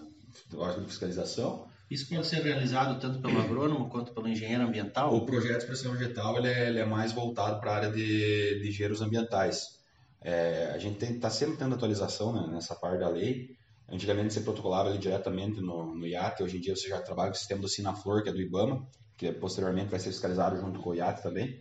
órgão 0.57 0.83
de 0.83 0.89
fiscalização 0.89 1.70
isso 1.91 2.09
pode 2.09 2.27
ser 2.27 2.43
realizado 2.43 3.01
tanto 3.01 3.21
pelo 3.21 3.41
agrônomo 3.41 3.89
quanto 3.89 4.13
pelo 4.13 4.29
engenheiro 4.29 4.63
ambiental? 4.63 5.15
O 5.15 5.27
projeto 5.27 5.53
de 5.53 5.59
expressão 5.59 5.93
vegetal 5.93 6.39
ele 6.39 6.49
é, 6.49 6.69
ele 6.69 6.79
é 6.79 6.85
mais 6.85 7.13
voltado 7.13 7.61
para 7.61 7.73
a 7.73 7.75
área 7.75 7.91
de, 7.91 8.61
de 8.61 8.69
engenheiros 8.69 9.03
ambientais. 9.03 9.81
É, 10.23 10.71
a 10.73 10.79
gente 10.79 11.05
está 11.05 11.31
sempre 11.31 11.57
tendo 11.57 11.75
atualização 11.75 12.33
né, 12.33 12.55
nessa 12.55 12.77
parte 12.77 13.01
da 13.01 13.09
lei. 13.09 13.57
Antigamente 13.89 14.33
você 14.33 14.41
protocolava 14.41 14.97
diretamente 14.97 15.61
no, 15.61 15.95
no 15.95 16.07
IAT, 16.07 16.43
hoje 16.43 16.59
em 16.59 16.61
dia 16.61 16.77
você 16.77 16.89
já 16.89 17.01
trabalha 17.01 17.31
com 17.31 17.37
o 17.37 17.39
sistema 17.39 17.61
do 17.61 17.69
Sinaflor, 17.69 18.23
que 18.23 18.29
é 18.29 18.33
do 18.33 18.41
IBAMA, 18.41 18.87
que 19.17 19.33
posteriormente 19.33 19.91
vai 19.91 19.99
ser 19.99 20.11
fiscalizado 20.11 20.57
junto 20.61 20.79
com 20.81 20.91
o 20.91 20.95
IAT 20.95 21.23
também. 21.23 21.61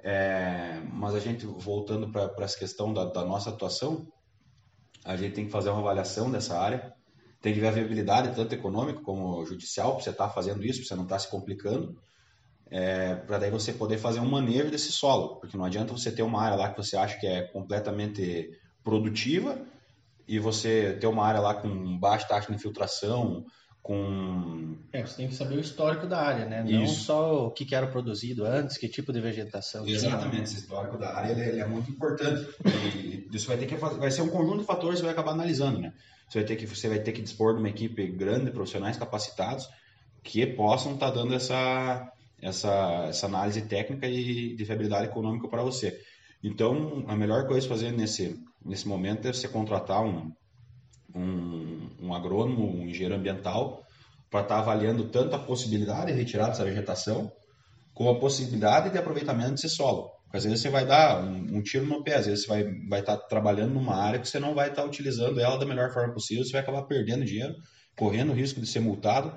É, 0.00 0.80
mas 0.92 1.14
a 1.14 1.20
gente, 1.20 1.44
voltando 1.44 2.10
para 2.10 2.32
essa 2.44 2.58
questão 2.58 2.94
da, 2.94 3.04
da, 3.04 3.24
nossa 3.24 3.50
atuação, 3.50 4.06
a 5.04 5.16
gente 5.16 5.34
tem 5.34 5.44
que 5.44 5.50
fazer 5.50 5.70
uma 5.70 5.80
avaliação 5.80 6.30
dessa 6.30 6.58
área, 6.58 6.94
tem 7.40 7.54
que 7.54 7.60
ver 7.60 7.68
a 7.68 7.72
viabilidade, 7.72 8.34
tanto 8.34 8.54
econômica 8.54 9.00
como 9.00 9.44
judicial, 9.46 9.94
para 9.94 10.04
você 10.04 10.10
estar 10.10 10.28
tá 10.28 10.32
fazendo 10.32 10.64
isso, 10.64 10.80
para 10.80 10.88
você 10.88 10.94
não 10.96 11.04
estar 11.04 11.16
tá 11.16 11.20
se 11.20 11.30
complicando, 11.30 11.96
é, 12.70 13.14
para 13.14 13.38
daí 13.38 13.50
você 13.50 13.72
poder 13.72 13.98
fazer 13.98 14.20
um 14.20 14.28
manejo 14.28 14.70
desse 14.70 14.92
solo, 14.92 15.36
porque 15.36 15.56
não 15.56 15.64
adianta 15.64 15.92
você 15.92 16.10
ter 16.10 16.22
uma 16.22 16.42
área 16.42 16.56
lá 16.56 16.70
que 16.70 16.76
você 16.76 16.96
acha 16.96 17.18
que 17.18 17.26
é 17.26 17.42
completamente 17.42 18.50
produtiva 18.82 19.58
e 20.26 20.38
você 20.38 20.96
ter 21.00 21.06
uma 21.06 21.24
área 21.24 21.40
lá 21.40 21.54
com 21.54 21.98
baixa 21.98 22.26
taxa 22.26 22.48
de 22.48 22.54
infiltração, 22.54 23.46
com... 23.80 24.76
É, 24.92 25.00
você 25.00 25.16
tem 25.16 25.28
que 25.28 25.34
saber 25.34 25.56
o 25.56 25.60
histórico 25.60 26.06
da 26.06 26.20
área, 26.20 26.44
né? 26.44 26.62
Não 26.62 26.84
Isso. 26.84 27.04
só 27.04 27.46
o 27.46 27.50
que 27.50 27.74
era 27.74 27.86
produzido 27.86 28.44
antes, 28.44 28.76
que 28.76 28.86
tipo 28.86 29.14
de 29.14 29.20
vegetação. 29.20 29.86
Exatamente, 29.86 30.42
esse 30.42 30.56
histórico 30.56 30.98
da 30.98 31.16
área 31.16 31.32
ele, 31.32 31.40
ele 31.40 31.60
é 31.60 31.66
muito 31.66 31.90
importante. 31.90 32.46
E 32.66 33.26
isso 33.32 33.46
vai 33.46 33.56
ter 33.56 33.64
que 33.64 33.74
vai 33.76 34.10
ser 34.10 34.20
um 34.20 34.28
conjunto 34.28 34.58
de 34.58 34.66
fatores 34.66 34.96
que 34.96 35.00
você 35.00 35.04
vai 35.04 35.12
acabar 35.12 35.32
analisando, 35.32 35.78
né? 35.78 35.94
Você 36.28 36.40
vai 36.40 36.46
ter 36.46 36.56
que 36.56 36.66
você 36.66 36.88
vai 36.88 36.98
ter 36.98 37.12
que 37.12 37.22
dispor 37.22 37.54
de 37.54 37.60
uma 37.60 37.68
equipe 37.68 38.06
grande 38.08 38.46
de 38.46 38.50
profissionais 38.50 38.96
capacitados 38.96 39.68
que 40.22 40.46
possam 40.46 40.94
estar 40.94 41.08
tá 41.08 41.14
dando 41.14 41.34
essa 41.34 42.12
essa 42.40 43.06
essa 43.08 43.26
análise 43.26 43.62
técnica 43.62 44.06
e 44.06 44.54
de 44.54 44.64
viabilidade 44.64 45.06
econômica 45.06 45.48
para 45.48 45.62
você. 45.62 45.98
Então, 46.42 47.04
a 47.08 47.16
melhor 47.16 47.46
coisa 47.46 47.66
a 47.66 47.70
fazer 47.70 47.92
nesse 47.92 48.38
nesse 48.64 48.86
momento 48.86 49.26
é 49.26 49.32
você 49.32 49.48
contratar 49.48 50.04
um 50.04 50.30
um, 51.14 51.88
um 52.02 52.14
agrônomo, 52.14 52.70
um 52.70 52.86
engenheiro 52.86 53.14
ambiental, 53.14 53.82
para 54.30 54.42
estar 54.42 54.56
tá 54.56 54.60
avaliando 54.60 55.08
tanto 55.08 55.34
a 55.34 55.38
possibilidade 55.38 56.12
de 56.12 56.18
retirar 56.18 56.48
dessa 56.48 56.64
vegetação, 56.64 57.32
como 57.94 58.10
a 58.10 58.18
possibilidade 58.20 58.90
de 58.90 58.98
aproveitamento 58.98 59.52
desse 59.52 59.70
solo. 59.70 60.10
Porque 60.28 60.36
às 60.36 60.44
vezes 60.44 60.60
você 60.60 60.68
vai 60.68 60.84
dar 60.84 61.22
um, 61.22 61.56
um, 61.56 61.62
tiro 61.62 61.86
no 61.86 62.04
pé, 62.04 62.16
às 62.16 62.26
vezes 62.26 62.44
você 62.44 62.48
vai 62.48 62.60
estar 62.60 62.88
vai 62.88 63.02
tá 63.02 63.16
trabalhando 63.16 63.72
numa 63.72 63.96
área 63.96 64.20
que 64.20 64.28
você 64.28 64.38
não 64.38 64.54
vai 64.54 64.68
estar 64.68 64.82
tá 64.82 64.88
utilizando 64.88 65.40
ela 65.40 65.56
da 65.56 65.64
melhor 65.64 65.90
forma 65.90 66.12
possível, 66.12 66.44
você 66.44 66.52
vai 66.52 66.60
acabar 66.60 66.82
perdendo 66.82 67.24
dinheiro, 67.24 67.54
correndo 67.96 68.32
o 68.32 68.34
risco 68.34 68.60
de 68.60 68.66
ser 68.66 68.80
multado. 68.80 69.32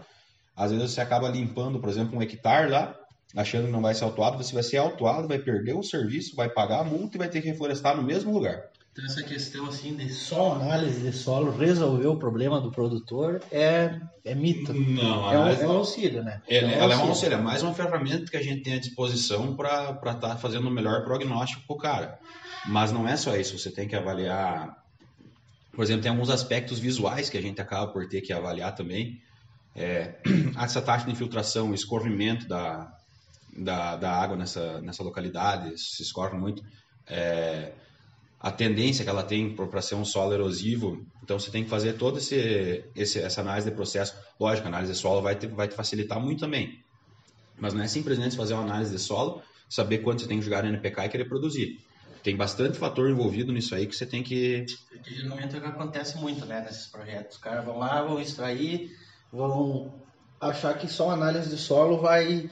Às 0.53 0.71
vezes 0.71 0.91
você 0.91 0.99
acaba 0.99 1.29
limpando, 1.29 1.79
por 1.79 1.87
exemplo, 1.87 2.17
um 2.17 2.21
hectare 2.21 2.69
lá, 2.69 2.93
achando 3.37 3.67
que 3.67 3.71
não 3.71 3.81
vai 3.81 3.93
ser 3.93 4.03
autuado, 4.03 4.37
você 4.37 4.53
vai 4.53 4.63
ser 4.63 4.77
autuado, 4.77 5.29
vai 5.29 5.39
perder 5.39 5.73
o 5.73 5.81
serviço, 5.81 6.35
vai 6.35 6.49
pagar 6.49 6.81
a 6.81 6.83
multa 6.83 7.15
e 7.15 7.19
vai 7.19 7.29
ter 7.29 7.41
que 7.41 7.47
reflorestar 7.47 7.95
no 7.95 8.03
mesmo 8.03 8.33
lugar. 8.33 8.69
Então 8.91 9.05
essa 9.05 9.23
questão 9.23 9.67
assim 9.67 9.95
de 9.95 10.09
só 10.09 10.53
análise 10.53 10.99
de 11.01 11.15
solo 11.15 11.55
resolver 11.55 12.07
o 12.07 12.17
problema 12.17 12.59
do 12.59 12.69
produtor 12.69 13.41
é, 13.49 14.01
é 14.25 14.35
mito. 14.35 14.73
Não, 14.73 15.31
é, 15.31 15.39
um, 15.39 15.47
é 15.47 15.67
um 15.67 15.71
auxílio, 15.71 16.21
né? 16.21 16.41
É, 16.45 16.57
é 16.57 16.65
um 16.65 16.69
ela 16.69 16.93
é 16.93 16.97
um 16.97 17.07
auxílio, 17.07 17.35
é 17.35 17.41
mais 17.41 17.63
uma 17.63 17.73
ferramenta 17.73 18.29
que 18.29 18.35
a 18.35 18.43
gente 18.43 18.63
tem 18.63 18.73
à 18.73 18.79
disposição 18.79 19.55
para 19.55 19.91
estar 19.91 20.15
tá 20.15 20.35
fazendo 20.35 20.67
o 20.67 20.71
melhor 20.71 21.05
prognóstico 21.05 21.63
para 21.65 21.73
o 21.73 21.79
cara. 21.79 22.19
Mas 22.65 22.91
não 22.91 23.07
é 23.07 23.15
só 23.15 23.35
isso, 23.37 23.57
você 23.57 23.71
tem 23.71 23.87
que 23.87 23.95
avaliar. 23.95 24.77
Por 25.71 25.83
exemplo, 25.83 26.03
tem 26.03 26.11
alguns 26.11 26.29
aspectos 26.29 26.77
visuais 26.77 27.29
que 27.29 27.37
a 27.37 27.41
gente 27.41 27.61
acaba 27.61 27.91
por 27.93 28.07
ter 28.09 28.19
que 28.19 28.33
avaliar 28.33 28.75
também. 28.75 29.21
É, 29.73 30.15
essa 30.61 30.81
taxa 30.81 31.05
de 31.05 31.11
infiltração, 31.11 31.71
o 31.71 31.73
escorrimento 31.73 32.45
da, 32.45 32.93
da, 33.55 33.95
da 33.95 34.11
água 34.11 34.35
nessa, 34.35 34.81
nessa 34.81 35.01
localidade, 35.01 35.79
se 35.79 36.03
escorre 36.03 36.37
muito. 36.37 36.61
É, 37.07 37.71
a 38.41 38.51
tendência 38.51 39.03
que 39.05 39.09
ela 39.09 39.21
tem 39.21 39.55
para 39.55 39.81
ser 39.81 39.95
um 39.95 40.03
solo 40.03 40.33
erosivo. 40.33 41.05
Então 41.23 41.39
você 41.39 41.51
tem 41.51 41.63
que 41.63 41.69
fazer 41.69 41.93
toda 41.93 42.17
esse, 42.17 42.83
esse, 42.95 43.19
essa 43.19 43.41
análise 43.41 43.69
de 43.69 43.75
processo. 43.75 44.15
Lógico, 44.39 44.67
a 44.67 44.69
análise 44.69 44.93
de 44.93 44.97
solo 44.97 45.21
vai 45.21 45.35
te, 45.35 45.45
vai 45.45 45.67
te 45.67 45.75
facilitar 45.75 46.19
muito 46.19 46.39
também. 46.39 46.83
Mas 47.59 47.73
não 47.75 47.83
é 47.83 47.87
simplesmente 47.87 48.35
fazer 48.35 48.55
uma 48.55 48.63
análise 48.63 48.91
de 48.91 48.99
solo, 48.99 49.43
saber 49.69 49.99
quanto 49.99 50.21
você 50.21 50.27
tem 50.27 50.39
que 50.39 50.45
jogar 50.45 50.63
no 50.63 50.69
NPK 50.69 51.05
e 51.05 51.09
querer 51.09 51.25
produzir. 51.25 51.79
Tem 52.23 52.35
bastante 52.35 52.79
fator 52.79 53.09
envolvido 53.09 53.51
nisso 53.51 53.75
aí 53.75 53.85
que 53.85 53.95
você 53.95 54.07
tem 54.07 54.23
que. 54.23 54.65
geralmente 55.05 55.55
é 55.55 55.59
o 55.59 55.61
que 55.61 55.67
acontece 55.67 56.17
muito 56.17 56.43
né, 56.45 56.61
nesses 56.61 56.87
projetos. 56.87 57.35
Os 57.35 57.41
caras 57.41 57.63
vão 57.63 57.77
lá, 57.77 58.01
vão 58.01 58.19
extrair, 58.19 58.91
vão 59.31 60.01
achar 60.39 60.75
que 60.79 60.87
só 60.87 61.11
análise 61.11 61.49
de 61.49 61.57
solo 61.57 61.99
vai 61.99 62.49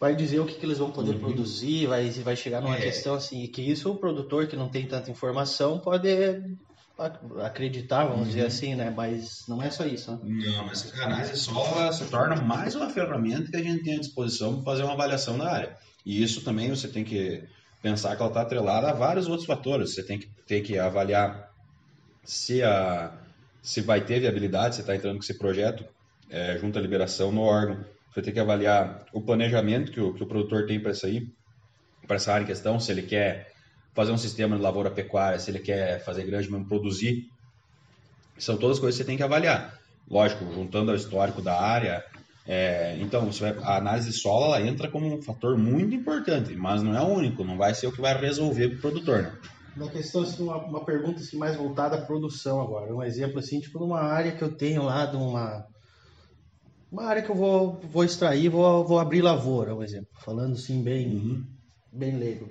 vai 0.00 0.14
dizer 0.14 0.40
o 0.40 0.46
que, 0.46 0.54
que 0.54 0.64
eles 0.64 0.78
vão 0.78 0.90
poder 0.90 1.12
uhum. 1.12 1.20
produzir, 1.20 1.86
vai, 1.86 2.08
vai 2.10 2.36
chegar 2.36 2.60
numa 2.60 2.76
é. 2.76 2.80
questão 2.80 3.14
assim, 3.14 3.46
que 3.46 3.62
isso 3.62 3.90
o 3.90 3.96
produtor 3.96 4.46
que 4.46 4.56
não 4.56 4.68
tem 4.68 4.86
tanta 4.86 5.10
informação 5.10 5.78
pode 5.78 6.08
acreditar, 7.44 8.04
vamos 8.04 8.20
uhum. 8.20 8.26
dizer 8.26 8.46
assim, 8.46 8.74
né? 8.74 8.92
Mas 8.94 9.44
não 9.48 9.62
é 9.62 9.70
só 9.70 9.84
isso, 9.84 10.10
né? 10.12 10.18
Não, 10.22 10.66
mas 10.66 10.92
a 10.98 11.04
análise 11.04 11.36
só 11.36 11.92
se 11.92 12.04
torna 12.06 12.36
mais 12.36 12.74
uma 12.74 12.90
ferramenta 12.90 13.50
que 13.50 13.56
a 13.56 13.62
gente 13.62 13.84
tem 13.84 13.96
à 13.96 14.00
disposição 14.00 14.54
para 14.56 14.72
fazer 14.72 14.82
uma 14.82 14.94
avaliação 14.94 15.38
da 15.38 15.50
área. 15.50 15.76
E 16.04 16.22
isso 16.22 16.42
também 16.42 16.70
você 16.70 16.88
tem 16.88 17.04
que 17.04 17.44
pensar 17.80 18.16
que 18.16 18.22
ela 18.22 18.30
está 18.30 18.42
atrelada 18.42 18.88
a 18.88 18.92
vários 18.92 19.28
outros 19.28 19.46
fatores. 19.46 19.94
Você 19.94 20.02
tem 20.02 20.18
que 20.18 20.28
ter 20.46 20.60
que 20.62 20.78
avaliar 20.78 21.52
se 22.24 22.62
a 22.62 23.12
se 23.60 23.80
vai 23.80 24.00
ter 24.00 24.20
viabilidade, 24.20 24.76
você 24.76 24.80
está 24.80 24.94
entrando 24.94 25.16
com 25.16 25.22
esse 25.22 25.34
projeto 25.34 25.84
é, 26.30 26.56
junto 26.58 26.78
à 26.78 26.82
liberação 26.82 27.30
no 27.30 27.42
órgão 27.42 27.84
vai 28.14 28.24
ter 28.24 28.32
que 28.32 28.40
avaliar 28.40 29.04
o 29.12 29.20
planejamento 29.20 29.92
que 29.92 30.00
o, 30.00 30.12
que 30.14 30.22
o 30.22 30.26
produtor 30.26 30.66
tem 30.66 30.80
para 30.80 30.92
aí, 31.04 31.28
para 32.06 32.16
essa 32.16 32.32
área 32.32 32.44
em 32.44 32.46
questão, 32.46 32.80
se 32.80 32.90
ele 32.90 33.02
quer 33.02 33.52
fazer 33.94 34.12
um 34.12 34.18
sistema 34.18 34.56
de 34.56 34.62
lavoura 34.62 34.90
pecuária, 34.90 35.38
se 35.38 35.50
ele 35.50 35.58
quer 35.58 36.02
fazer 36.04 36.24
grande 36.24 36.50
mesmo, 36.50 36.66
produzir. 36.66 37.28
São 38.38 38.56
todas 38.56 38.78
coisas 38.78 38.96
que 38.96 39.02
você 39.02 39.06
tem 39.06 39.16
que 39.16 39.22
avaliar. 39.22 39.78
Lógico, 40.08 40.44
juntando 40.54 40.90
ao 40.90 40.96
histórico 40.96 41.42
da 41.42 41.60
área. 41.60 42.04
É, 42.46 42.96
então, 43.00 43.28
a 43.62 43.76
análise 43.76 44.08
de 44.10 44.16
solo 44.16 44.46
ela 44.46 44.62
entra 44.62 44.88
como 44.88 45.06
um 45.06 45.20
fator 45.20 45.58
muito 45.58 45.94
importante, 45.94 46.54
mas 46.56 46.82
não 46.82 46.96
é 46.96 47.02
o 47.02 47.08
único, 47.08 47.44
não 47.44 47.58
vai 47.58 47.74
ser 47.74 47.88
o 47.88 47.92
que 47.92 48.00
vai 48.00 48.18
resolver 48.18 48.68
para 48.68 48.78
o 48.78 48.80
produtor. 48.80 49.22
Né? 49.22 49.32
Uma 49.76 49.90
questão, 49.90 50.22
assim, 50.22 50.42
uma, 50.42 50.56
uma 50.56 50.84
pergunta 50.84 51.20
assim, 51.20 51.36
mais 51.36 51.56
voltada 51.56 51.96
à 51.96 52.00
produção 52.00 52.60
agora. 52.60 52.94
Um 52.94 53.02
exemplo 53.02 53.38
assim, 53.38 53.60
tipo 53.60 53.78
numa 53.78 54.00
área 54.00 54.32
que 54.32 54.42
eu 54.42 54.50
tenho 54.50 54.82
lá 54.82 55.04
de 55.06 55.16
uma 55.16 55.66
uma 56.90 57.04
área 57.04 57.22
que 57.22 57.30
eu 57.30 57.34
vou, 57.34 57.80
vou 57.90 58.04
extrair, 58.04 58.48
vou, 58.48 58.84
vou 58.84 58.98
abrir 58.98 59.20
lavoura, 59.20 59.74
um 59.74 59.82
exemplo, 59.82 60.08
falando 60.20 60.54
assim 60.54 60.82
bem, 60.82 61.16
uhum. 61.16 61.44
bem 61.92 62.16
leigo. 62.16 62.48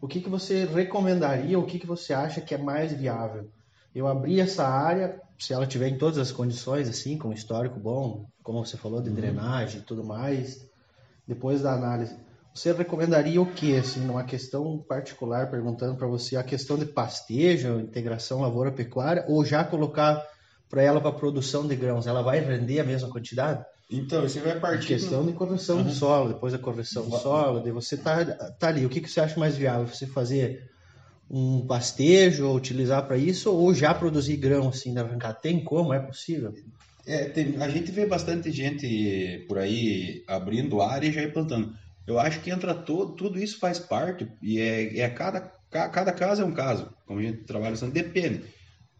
O 0.00 0.08
que, 0.08 0.20
que 0.20 0.28
você 0.28 0.64
recomendaria, 0.64 1.58
o 1.58 1.66
que, 1.66 1.78
que 1.78 1.86
você 1.86 2.12
acha 2.12 2.40
que 2.40 2.54
é 2.54 2.58
mais 2.58 2.92
viável? 2.92 3.48
Eu 3.94 4.06
abrir 4.06 4.40
essa 4.40 4.66
área, 4.66 5.20
se 5.38 5.52
ela 5.52 5.66
tiver 5.66 5.88
em 5.88 5.98
todas 5.98 6.18
as 6.18 6.32
condições, 6.32 6.88
assim, 6.88 7.16
com 7.16 7.32
histórico 7.32 7.78
bom, 7.78 8.26
como 8.42 8.64
você 8.64 8.76
falou, 8.76 9.00
de 9.00 9.08
uhum. 9.08 9.14
drenagem 9.14 9.80
e 9.80 9.84
tudo 9.84 10.04
mais, 10.04 10.66
depois 11.26 11.62
da 11.62 11.72
análise, 11.72 12.16
você 12.54 12.72
recomendaria 12.72 13.42
o 13.42 13.52
que, 13.52 13.76
assim, 13.76 14.00
numa 14.00 14.24
questão 14.24 14.78
particular, 14.78 15.50
perguntando 15.50 15.96
para 15.96 16.06
você 16.06 16.36
a 16.36 16.42
questão 16.42 16.78
de 16.78 16.86
pastejo, 16.86 17.80
integração 17.80 18.42
lavoura-pecuária, 18.42 19.24
ou 19.28 19.44
já 19.44 19.64
colocar 19.64 20.24
para 20.68 20.82
ela 20.82 21.00
para 21.00 21.12
produção 21.12 21.66
de 21.66 21.76
grãos, 21.76 22.06
ela 22.06 22.22
vai 22.22 22.40
render 22.40 22.80
a 22.80 22.84
mesma 22.84 23.08
quantidade? 23.08 23.64
Então, 23.90 24.22
você 24.22 24.40
vai 24.40 24.58
partir. 24.58 24.94
A 24.94 24.98
questão 24.98 25.26
de 25.26 25.32
correção 25.32 25.78
uhum. 25.78 25.84
do 25.84 25.92
solo, 25.92 26.32
depois 26.32 26.52
da 26.52 26.58
correção 26.58 27.08
do 27.08 27.16
solo, 27.18 27.60
de 27.60 27.70
você 27.70 27.96
tá, 27.96 28.24
tá 28.24 28.68
ali. 28.68 28.84
O 28.84 28.88
que, 28.88 29.00
que 29.00 29.10
você 29.10 29.20
acha 29.20 29.38
mais 29.38 29.56
viável? 29.56 29.86
Você 29.86 30.06
fazer 30.06 30.70
um 31.30 31.66
pastejo, 31.66 32.46
ou 32.46 32.56
utilizar 32.56 33.06
para 33.06 33.16
isso, 33.16 33.52
ou 33.52 33.74
já 33.74 33.94
produzir 33.94 34.36
grão 34.36 34.68
assim 34.68 34.92
na 34.92 35.02
arrancada? 35.02 35.34
Tem 35.34 35.62
como? 35.62 35.92
É 35.92 36.00
possível? 36.00 36.54
É, 37.06 37.26
tem, 37.26 37.60
a 37.62 37.68
gente 37.68 37.92
vê 37.92 38.06
bastante 38.06 38.50
gente 38.50 39.44
por 39.46 39.58
aí 39.58 40.24
abrindo 40.26 40.80
área 40.80 41.06
e 41.06 41.12
já 41.12 41.22
ir 41.22 41.32
plantando. 41.32 41.74
Eu 42.06 42.18
acho 42.18 42.40
que 42.40 42.50
entra 42.50 42.74
todo, 42.74 43.14
tudo 43.14 43.38
isso 43.38 43.58
faz 43.58 43.78
parte 43.78 44.28
e 44.42 44.60
é, 44.60 45.00
é 45.00 45.08
cada, 45.08 45.40
cada 45.70 46.12
caso 46.12 46.42
é 46.42 46.44
um 46.44 46.52
caso. 46.52 46.90
Como 47.06 47.20
a 47.20 47.22
gente 47.22 47.44
trabalha, 47.44 47.76
depende. 47.76 48.44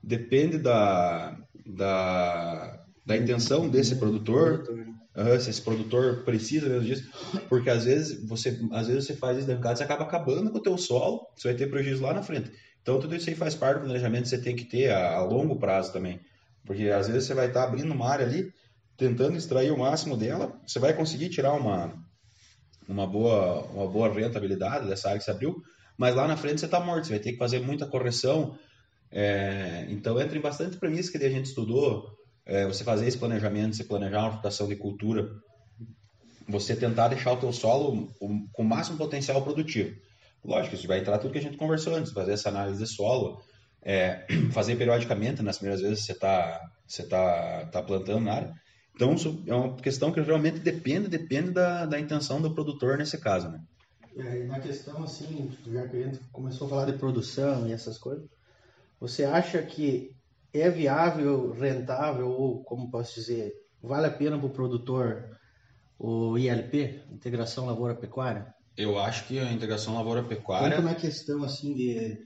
Depende 0.02 0.59
da, 0.59 1.37
da, 1.66 2.85
da 3.04 3.16
intenção 3.16 3.68
desse 3.68 3.97
produtor, 3.97 4.64
uhum, 4.68 5.40
se 5.40 5.50
esse 5.50 5.62
produtor 5.62 6.25
precisa 6.25 6.68
mesmo 6.68 6.85
disso, 6.85 7.11
porque 7.49 7.71
às 7.71 7.85
vezes 7.85 8.26
você, 8.28 8.59
às 8.73 8.88
vezes 8.88 9.06
você 9.06 9.14
faz 9.14 9.38
isso 9.38 9.47
dentro 9.47 9.62
de 9.62 9.76
você 9.76 9.85
acaba 9.85 10.04
acabando 10.04 10.50
com 10.50 10.59
o 10.59 10.62
teu 10.62 10.76
solo, 10.76 11.26
você 11.37 11.49
vai 11.49 11.56
ter 11.56 11.71
prejuízo 11.71 12.02
lá 12.02 12.12
na 12.12 12.23
frente. 12.23 12.50
Então 12.83 12.99
tudo 12.99 13.14
isso 13.14 13.30
aí 13.30 13.37
faz 13.37 13.54
parte 13.54 13.78
do 13.78 13.85
planejamento 13.85 14.25
que 14.25 14.28
você 14.28 14.38
tem 14.38 14.56
que 14.56 14.64
ter 14.64 14.90
a, 14.90 15.16
a 15.16 15.25
longo 15.25 15.56
prazo 15.56 15.92
também, 15.92 16.21
porque 16.66 16.88
às 16.88 17.09
vezes 17.09 17.25
você 17.25 17.35
vai 17.35 17.47
estar 17.47 17.64
abrindo 17.64 17.92
uma 17.92 18.09
área 18.09 18.26
ali, 18.26 18.52
tentando 18.97 19.37
extrair 19.37 19.71
o 19.71 19.78
máximo 19.78 20.16
dela, 20.16 20.61
você 20.66 20.78
vai 20.78 20.92
conseguir 20.92 21.28
tirar 21.28 21.52
uma 21.54 21.92
uma 22.87 23.06
boa 23.06 23.62
uma 23.71 23.88
boa 23.88 24.12
rentabilidade 24.12 24.87
dessa 24.87 25.09
área 25.09 25.18
que 25.18 25.25
você 25.25 25.30
abriu, 25.30 25.62
mas 25.97 26.14
lá 26.14 26.28
na 26.28 26.37
frente 26.37 26.61
você 26.61 26.66
está 26.66 26.80
morto, 26.80 27.06
você 27.06 27.12
vai 27.12 27.21
ter 27.21 27.33
que 27.33 27.38
fazer 27.38 27.61
muita 27.61 27.87
correção, 27.87 28.59
é, 29.16 29.87
então 29.90 30.21
entra 30.21 30.37
em 30.37 30.40
bastante 30.40 30.76
premissa 30.76 31.16
que 31.16 31.25
a 31.25 31.30
gente 31.30 31.47
estudou, 31.47 32.04
é, 32.44 32.66
você 32.66 32.83
fazer 32.83 33.06
esse 33.06 33.16
planejamento, 33.16 33.76
você 33.76 33.85
planejar 33.85 34.23
uma 34.23 34.30
rotação 34.30 34.66
de 34.66 34.75
cultura, 34.75 35.30
você 36.49 36.75
tentar 36.75 37.06
deixar 37.06 37.33
o 37.33 37.37
teu 37.37 37.52
solo 37.52 38.12
com 38.18 38.62
o 38.62 38.64
máximo 38.64 38.99
potencial 38.99 39.40
produtivo. 39.42 39.94
Lógico, 40.44 40.75
isso 40.75 40.88
vai 40.88 40.99
entrar 40.99 41.18
tudo 41.18 41.33
que 41.33 41.38
a 41.38 41.42
gente 41.42 41.56
conversou 41.56 41.94
antes, 41.94 42.12
fazer 42.12 42.33
essa 42.33 42.49
análise 42.49 42.83
de 42.83 42.90
solo, 42.90 43.40
é, 43.80 44.26
fazer 44.52 44.75
periodicamente 44.75 45.42
nas 45.42 45.59
primeiras 45.59 45.80
vezes 45.80 46.04
você 46.04 46.12
está 46.12 46.61
você 46.87 47.06
tá, 47.06 47.66
tá 47.66 47.83
plantando 47.83 48.25
na 48.25 48.35
área. 48.35 48.54
Então, 48.97 49.14
é 49.47 49.54
uma 49.54 49.76
questão 49.76 50.12
que 50.12 50.21
realmente 50.21 50.59
depende, 50.59 51.09
depende 51.09 51.52
da, 51.52 51.87
da 51.87 51.99
intenção 51.99 52.42
do 52.42 52.52
produtor 52.52 52.99
nesse 52.99 53.18
caso, 53.18 53.49
né? 53.49 53.61
É, 54.16 54.44
na 54.44 54.61
questão, 54.61 55.02
assim, 55.02 55.50
já 55.66 55.88
que 55.88 55.97
a 55.97 56.02
gente 56.04 56.21
começou 56.30 56.66
a 56.66 56.71
falar 56.71 56.85
de 56.87 56.99
produção 56.99 57.66
e 57.66 57.73
essas 57.73 57.99
coisas, 57.99 58.28
você 59.00 59.24
acha 59.24 59.62
que 59.62 60.14
é 60.52 60.70
viável, 60.70 61.52
rentável, 61.52 62.28
ou 62.28 62.62
como 62.64 62.90
posso 62.90 63.14
dizer, 63.14 63.52
vale 63.82 64.06
a 64.06 64.10
pena 64.10 64.38
para 64.38 64.46
o 64.46 64.50
produtor 64.50 65.36
o 65.98 66.36
ILP, 66.38 67.02
Integração 67.10 67.66
Lavoura 67.66 67.94
Pecuária? 67.94 68.54
Eu 68.76 68.98
acho 68.98 69.26
que 69.26 69.38
a 69.38 69.52
integração 69.52 69.94
lavoura-pecuária. 69.94 70.76
Tanto 70.76 70.82
na 70.82 70.94
questão 70.94 71.44
assim 71.44 71.74
de, 71.74 72.18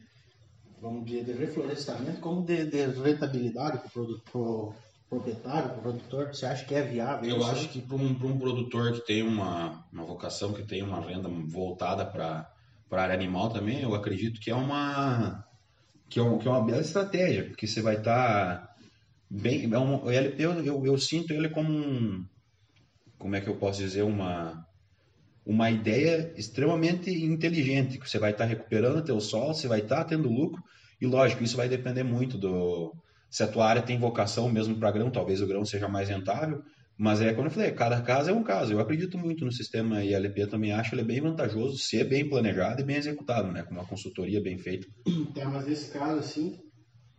vamos 0.80 1.04
dizer, 1.04 1.25
de 1.25 1.32
reflorestamento, 1.32 2.20
como 2.20 2.42
de, 2.42 2.64
de 2.64 2.87
rentabilidade 2.87 3.80
para 3.92 4.02
o 4.02 4.75
proprietário, 5.10 5.68
para 5.70 5.78
o 5.78 5.82
produtor, 5.82 6.28
você 6.28 6.46
acha 6.46 6.64
que 6.64 6.75
é 6.75 6.82
viável? 6.82 7.28
Eu 7.28 7.44
acho 7.44 7.68
que 7.68 7.82
para 7.82 7.96
um, 7.96 8.06
um 8.06 8.38
produtor 8.38 8.92
que 8.92 9.06
tem 9.06 9.22
uma, 9.22 9.84
uma 9.92 10.04
vocação, 10.04 10.54
que 10.54 10.62
tem 10.62 10.82
uma 10.82 11.00
renda 11.00 11.28
voltada 11.28 12.06
para 12.06 12.50
a 12.90 13.00
área 13.00 13.14
animal 13.14 13.50
também, 13.50 13.82
eu 13.82 13.94
acredito 13.94 14.40
que 14.40 14.50
é 14.50 14.54
uma 14.54 15.44
que 16.08 16.18
é, 16.18 16.22
um, 16.22 16.38
que 16.38 16.48
é 16.48 16.50
uma 16.50 16.64
bela 16.64 16.80
estratégia, 16.80 17.44
porque 17.44 17.66
você 17.66 17.82
vai 17.82 17.96
estar 17.96 18.58
tá 18.58 18.74
bem. 19.30 19.72
É 19.72 19.78
um, 19.78 20.10
LP 20.10 20.42
eu, 20.42 20.64
eu, 20.64 20.86
eu 20.86 20.98
sinto 20.98 21.32
ele 21.32 21.48
como 21.48 21.70
um. 21.70 22.24
Como 23.18 23.34
é 23.36 23.40
que 23.40 23.48
eu 23.48 23.56
posso 23.56 23.80
dizer? 23.80 24.02
Uma 24.02 24.66
uma 25.48 25.70
ideia 25.70 26.30
extremamente 26.36 27.10
inteligente, 27.10 27.98
que 27.98 28.08
você 28.08 28.18
vai 28.18 28.32
estar 28.32 28.44
recuperando 28.44 29.02
teu 29.02 29.18
sol, 29.18 29.54
você 29.54 29.66
vai 29.66 29.80
estar 29.80 30.04
tendo 30.04 30.28
lucro, 30.28 30.62
e 31.00 31.06
lógico, 31.06 31.42
isso 31.42 31.56
vai 31.56 31.70
depender 31.70 32.02
muito 32.02 32.36
do 32.36 32.94
se 33.30 33.42
a 33.42 33.48
tua 33.48 33.66
área 33.66 33.82
tem 33.82 33.98
vocação 33.98 34.50
mesmo 34.50 34.76
para 34.76 34.90
grão, 34.90 35.10
talvez 35.10 35.40
o 35.40 35.46
grão 35.46 35.64
seja 35.64 35.88
mais 35.88 36.08
rentável, 36.10 36.62
mas 36.98 37.20
é 37.20 37.32
como 37.32 37.46
eu 37.46 37.50
falei, 37.52 37.70
cada 37.70 38.02
caso 38.02 38.28
é 38.28 38.32
um 38.32 38.42
caso. 38.42 38.72
Eu 38.72 38.80
acredito 38.80 39.16
muito 39.16 39.44
no 39.44 39.52
sistema 39.52 40.02
ILP, 40.02 40.48
também 40.50 40.72
acho 40.72 40.96
ele 40.96 41.04
bem 41.04 41.20
vantajoso, 41.20 41.78
se 41.78 42.00
é 42.00 42.04
bem 42.04 42.28
planejado 42.28 42.80
e 42.80 42.84
bem 42.84 42.96
executado, 42.96 43.52
né, 43.52 43.62
com 43.62 43.70
uma 43.72 43.86
consultoria 43.86 44.42
bem 44.42 44.58
feita. 44.58 44.88
É, 45.36 45.44
mas 45.44 45.66
nesse 45.66 45.92
caso 45.92 46.18
assim, 46.18 46.58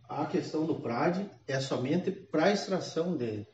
a 0.06 0.26
questão 0.26 0.66
do 0.66 0.74
PRAD 0.74 1.24
é 1.48 1.58
somente 1.60 2.10
para 2.10 2.52
extração 2.52 3.16
de 3.16 3.46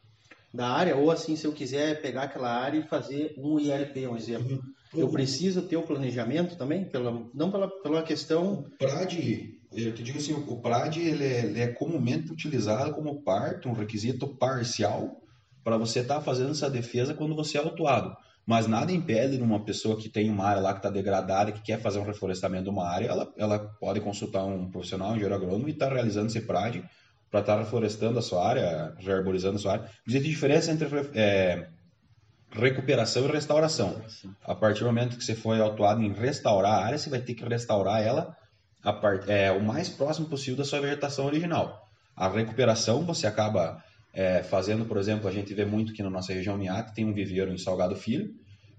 da 0.53 0.69
área, 0.69 0.97
ou 0.97 1.11
assim, 1.11 1.37
se 1.37 1.47
eu 1.47 1.53
quiser 1.53 2.01
pegar 2.01 2.23
aquela 2.23 2.51
área 2.51 2.79
e 2.79 2.89
fazer 2.89 3.35
um 3.37 3.61
ILP, 3.61 4.09
um 4.09 4.17
exemplo. 4.17 4.55
Uhum. 4.95 5.01
Eu 5.01 5.09
preciso 5.11 5.63
ter 5.63 5.77
o 5.77 5.83
planejamento 5.83 6.57
também, 6.57 6.87
pela, 6.87 7.29
não 7.35 7.51
pela, 7.51 7.69
pela 7.83 8.03
questão... 8.03 8.61
O 8.61 8.71
PRAD, 8.79 9.61
eu 9.73 9.93
te 9.93 10.03
digo 10.03 10.19
assim, 10.19 10.33
o 10.33 10.57
PRAD 10.57 10.99
ele 10.99 11.25
é, 11.25 11.45
ele 11.45 11.61
é 11.61 11.69
comumente 11.69 12.33
utilizado 12.33 12.95
como 12.95 13.23
parte, 13.23 13.69
um 13.69 13.75
requisito 13.75 14.27
parcial 14.27 15.21
para 15.67 15.77
você 15.77 15.99
estar 15.99 16.15
tá 16.15 16.21
fazendo 16.21 16.53
essa 16.53 16.71
defesa 16.71 17.13
quando 17.13 17.35
você 17.35 17.59
é 17.59 17.61
autuado. 17.61 18.17
Mas 18.47 18.69
nada 18.69 18.93
impede 18.93 19.43
uma 19.43 19.65
pessoa 19.65 19.97
que 19.97 20.09
tem 20.09 20.31
uma 20.31 20.45
área 20.45 20.63
lá 20.63 20.73
que 20.73 20.79
está 20.79 20.89
degradada, 20.89 21.51
que 21.51 21.61
quer 21.61 21.81
fazer 21.81 21.99
um 21.99 22.05
reflorestamento 22.05 22.63
de 22.63 22.71
uma 22.71 22.89
área, 22.89 23.09
ela, 23.09 23.35
ela 23.37 23.59
pode 23.81 24.01
consultar 24.01 24.45
um 24.45 24.71
profissional, 24.71 25.09
um 25.09 25.13
engenheiro 25.15 25.35
agrônomo 25.35 25.67
e 25.67 25.73
estar 25.73 25.89
tá 25.89 25.95
realizando 25.95 26.29
esse 26.29 26.41
PRAD 26.41 26.85
para 27.29 27.41
estar 27.41 27.59
reflorestando 27.59 28.17
a 28.17 28.23
sua 28.23 28.49
área, 28.49 28.95
rearborizando 29.01 29.57
a 29.57 29.59
sua 29.59 29.73
área. 29.73 29.91
Existe 30.07 30.29
diferença 30.29 30.71
entre 30.71 30.87
é, 31.15 31.67
recuperação 32.53 33.25
e 33.25 33.33
restauração. 33.33 34.01
A 34.45 34.55
partir 34.55 34.85
do 34.85 34.87
momento 34.87 35.17
que 35.17 35.25
você 35.25 35.35
foi 35.35 35.61
autuado 35.61 36.01
em 36.01 36.13
restaurar 36.13 36.75
a 36.75 36.85
área, 36.85 36.97
você 36.97 37.11
vai 37.11 37.19
ter 37.19 37.35
que 37.35 37.45
restaurar 37.45 38.01
ela 38.01 38.37
a 38.85 38.93
part... 38.93 39.29
é, 39.29 39.51
o 39.51 39.61
mais 39.61 39.89
próximo 39.89 40.29
possível 40.29 40.59
da 40.59 40.65
sua 40.65 40.81
vegetação 40.81 41.27
original. 41.27 41.89
A 42.15 42.29
recuperação 42.29 43.05
você 43.05 43.27
acaba 43.27 43.85
é, 44.17 44.43
fazendo, 44.43 44.85
por 44.87 44.97
exemplo, 44.97 45.29
a 45.29 45.33
gente 45.33 45.55
vê 45.55 45.65
muito 45.65 45.93
que 45.93 46.03
na 46.03 46.11
nossa 46.11 46.33
região 46.33 46.57
Miate 46.57 46.95
tem 46.95 47.05
um 47.05 47.13
viveiro 47.13 47.53
em 47.53 47.59
Salgado 47.59 47.95
Filho. 47.95 48.31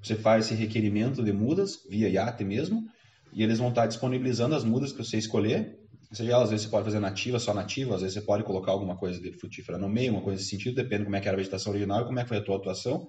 Você 0.04 0.16
faz 0.16 0.46
esse 0.46 0.56
requerimento 0.56 1.24
de 1.24 1.32
mudas 1.32 1.78
via 1.90 2.10
IATE 2.10 2.44
mesmo, 2.44 2.84
e 3.32 3.44
eles 3.44 3.60
vão 3.60 3.70
estar 3.70 3.88
disponibilizando 3.88 4.56
as 4.56 4.64
mudas 4.64 4.92
que 4.92 4.98
você 4.98 5.18
escolher 5.18 5.78
seja, 6.12 6.38
às 6.42 6.50
vezes 6.50 6.66
você 6.66 6.72
pode 6.72 6.86
fazer 6.86 7.00
nativa, 7.00 7.40
só 7.40 7.54
nativa, 7.54 7.96
às 7.96 8.02
vezes 8.02 8.14
você 8.16 8.22
pode 8.22 8.44
colocar 8.44 8.72
alguma 8.72 8.96
coisa 8.96 9.20
de 9.20 9.32
frutífera 9.34 9.78
no 9.78 9.90
meio, 9.90 10.14
uma 10.14 10.22
coisa 10.22 10.38
nesse 10.38 10.50
sentido, 10.50 10.76
depende 10.76 11.00
de 11.00 11.06
como 11.06 11.16
é 11.16 11.22
que 11.22 11.28
era 11.28 11.36
a 11.36 11.38
vegetação 11.38 11.72
original 11.72 12.02
e 12.02 12.06
como 12.06 12.20
é 12.20 12.24
que 12.24 12.30
foi 12.30 12.38
a 12.38 12.44
tua 12.44 12.58
atuação. 12.58 13.08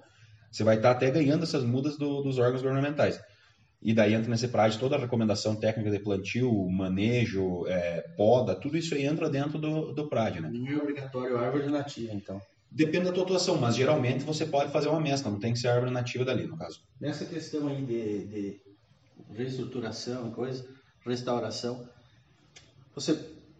Você 0.51 0.63
vai 0.63 0.77
estar 0.77 0.91
até 0.91 1.09
ganhando 1.09 1.43
essas 1.43 1.63
mudas 1.63 1.97
do, 1.97 2.21
dos 2.21 2.37
órgãos 2.39 2.61
governamentais. 2.61 3.19
E 3.81 3.93
daí 3.93 4.13
entra 4.13 4.29
nesse 4.29 4.49
prazo 4.49 4.77
toda 4.77 4.97
a 4.97 4.99
recomendação 4.99 5.55
técnica 5.55 5.89
de 5.89 5.99
plantio, 5.99 6.51
manejo, 6.69 7.65
é, 7.67 8.01
poda, 8.17 8.53
tudo 8.53 8.77
isso 8.77 8.93
aí 8.93 9.05
entra 9.05 9.29
dentro 9.29 9.57
do, 9.57 9.93
do 9.93 10.09
PRAD, 10.09 10.41
né? 10.41 10.49
Não 10.51 10.67
é 10.67 10.75
obrigatório 10.75 11.37
árvore 11.37 11.69
nativa, 11.69 12.13
então. 12.13 12.41
Depende 12.69 13.05
da 13.05 13.13
tua 13.13 13.23
atuação, 13.23 13.57
mas 13.57 13.75
geralmente 13.75 14.23
você 14.23 14.45
pode 14.45 14.71
fazer 14.71 14.89
uma 14.89 14.99
mescla, 14.99 15.31
não 15.31 15.39
tem 15.39 15.53
que 15.53 15.59
ser 15.59 15.69
árvore 15.69 15.91
nativa 15.91 16.25
dali, 16.25 16.45
no 16.45 16.57
caso. 16.57 16.81
Nessa 16.99 17.25
questão 17.25 17.67
aí 17.67 17.81
de, 17.83 18.27
de 18.27 18.61
reestruturação 19.33 20.27
e 20.27 20.31
coisa, 20.31 20.67
restauração, 21.05 21.87
você 22.93 23.17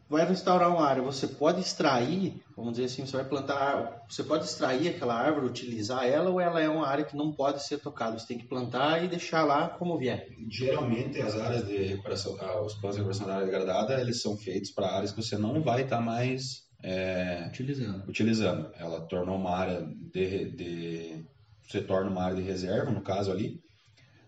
vai 0.10 0.26
restaurar 0.26 0.70
uma 0.70 0.86
área, 0.86 1.04
você 1.04 1.28
pode 1.28 1.62
extrair, 1.62 2.42
vamos 2.58 2.74
dizer 2.74 2.86
assim, 2.86 3.06
você 3.06 3.18
vai 3.18 3.26
plantar, 3.26 4.04
você 4.10 4.24
pode 4.24 4.46
extrair 4.46 4.90
aquela 4.90 5.14
árvore, 5.14 5.46
utilizar 5.46 6.04
ela, 6.08 6.32
ou 6.32 6.42
ela 6.42 6.60
é 6.60 6.68
uma 6.68 6.88
área 6.88 7.06
que 7.06 7.16
não 7.16 7.32
pode 7.32 7.64
ser 7.64 7.78
tocada, 7.78 8.18
você 8.18 8.26
tem 8.26 8.38
que 8.40 8.48
plantar 8.48 9.04
e 9.04 9.08
deixar 9.08 9.44
lá 9.44 9.70
como 9.70 10.00
vier. 10.00 10.28
Geralmente 10.50 11.22
as 11.22 11.36
áreas 11.36 11.68
de 11.68 11.78
recuperação, 11.78 12.36
ah, 12.42 12.60
os 12.62 12.74
planos 12.74 12.96
de 12.96 13.04
recuperação 13.04 13.28
da 13.28 13.36
área 13.36 13.46
degradada, 13.46 14.02
eles 14.02 14.20
são 14.20 14.36
feitos 14.36 14.72
para 14.72 14.96
áreas 14.96 15.12
que 15.12 15.22
você 15.22 15.38
não 15.38 15.62
vai 15.62 15.84
estar 15.84 15.98
tá 15.98 16.02
mais 16.02 16.64
é, 16.84 17.46
utilizando. 17.48 18.10
utilizando. 18.10 18.72
Ela 18.80 19.02
tornou 19.02 19.36
uma 19.36 19.56
área 19.56 19.88
de, 20.12 20.52
de, 20.56 21.26
você 21.68 21.82
torna 21.82 22.10
uma 22.10 22.24
área 22.24 22.36
de 22.36 22.42
reserva, 22.42 22.90
no 22.90 23.02
caso 23.02 23.32
ali, 23.32 23.62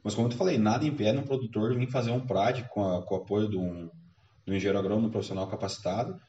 mas 0.03 0.13
como 0.13 0.27
eu 0.27 0.31
te 0.31 0.37
falei, 0.37 0.59
nada 0.59 0.85
impede 0.85 1.17
um 1.17 1.23
produtor 1.23 1.71
de 1.71 1.79
vir 1.79 1.89
fazer 1.89 2.11
um 2.11 2.19
PRAD 2.19 2.67
com, 2.69 2.83
a, 2.83 3.03
com 3.03 3.15
o 3.15 3.17
apoio 3.17 3.49
de 3.49 3.57
um 3.57 3.89
do 4.45 4.53
engenheiro 4.55 4.79
agrônomo 4.79 5.09
profissional 5.09 5.47
capacitado 5.47 6.19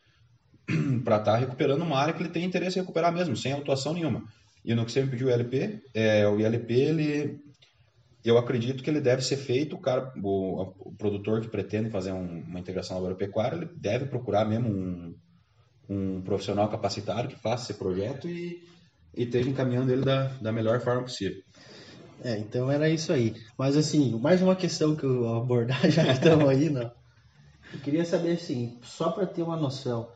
para 1.04 1.16
estar 1.16 1.32
tá 1.32 1.36
recuperando 1.36 1.82
uma 1.82 1.98
área 1.98 2.14
que 2.14 2.22
ele 2.22 2.28
tem 2.30 2.44
interesse 2.44 2.78
em 2.78 2.82
recuperar 2.82 3.12
mesmo, 3.12 3.36
sem 3.36 3.52
autuação 3.52 3.94
nenhuma. 3.94 4.22
E 4.64 4.74
no 4.74 4.84
que 4.84 4.92
você 4.92 5.02
me 5.02 5.10
pediu 5.10 5.26
o 5.26 5.30
ILP, 5.30 5.82
é, 5.92 6.26
o 6.28 6.38
ILP, 6.38 6.70
ele, 6.70 7.40
eu 8.24 8.38
acredito 8.38 8.82
que 8.82 8.88
ele 8.88 9.00
deve 9.00 9.22
ser 9.22 9.36
feito, 9.36 9.74
o, 9.74 9.80
cara, 9.80 10.12
o, 10.22 10.62
o 10.78 10.94
produtor 10.96 11.40
que 11.40 11.48
pretende 11.48 11.90
fazer 11.90 12.12
um, 12.12 12.40
uma 12.46 12.60
integração 12.60 12.96
agropecuária, 12.96 13.56
ele 13.56 13.68
deve 13.76 14.06
procurar 14.06 14.44
mesmo 14.44 14.68
um, 14.68 15.14
um 15.88 16.22
profissional 16.22 16.68
capacitado 16.68 17.28
que 17.28 17.38
faça 17.38 17.70
esse 17.72 17.78
projeto 17.78 18.28
e, 18.28 18.62
e 19.16 19.24
esteja 19.24 19.50
encaminhando 19.50 19.92
ele 19.92 20.04
da, 20.04 20.28
da 20.40 20.52
melhor 20.52 20.80
forma 20.80 21.02
possível. 21.02 21.42
É, 22.24 22.38
então 22.38 22.70
era 22.70 22.88
isso 22.88 23.12
aí. 23.12 23.34
Mas 23.58 23.76
assim, 23.76 24.16
mais 24.20 24.40
uma 24.40 24.54
questão 24.54 24.94
que 24.94 25.04
eu 25.04 25.34
abordar, 25.34 25.80
já 25.90 26.04
que 26.04 26.12
estamos 26.12 26.48
aí, 26.48 26.70
não. 26.70 26.90
Eu 27.72 27.80
queria 27.80 28.04
saber 28.04 28.32
assim, 28.32 28.76
só 28.82 29.10
para 29.10 29.26
ter 29.26 29.42
uma 29.42 29.56
noção, 29.56 30.08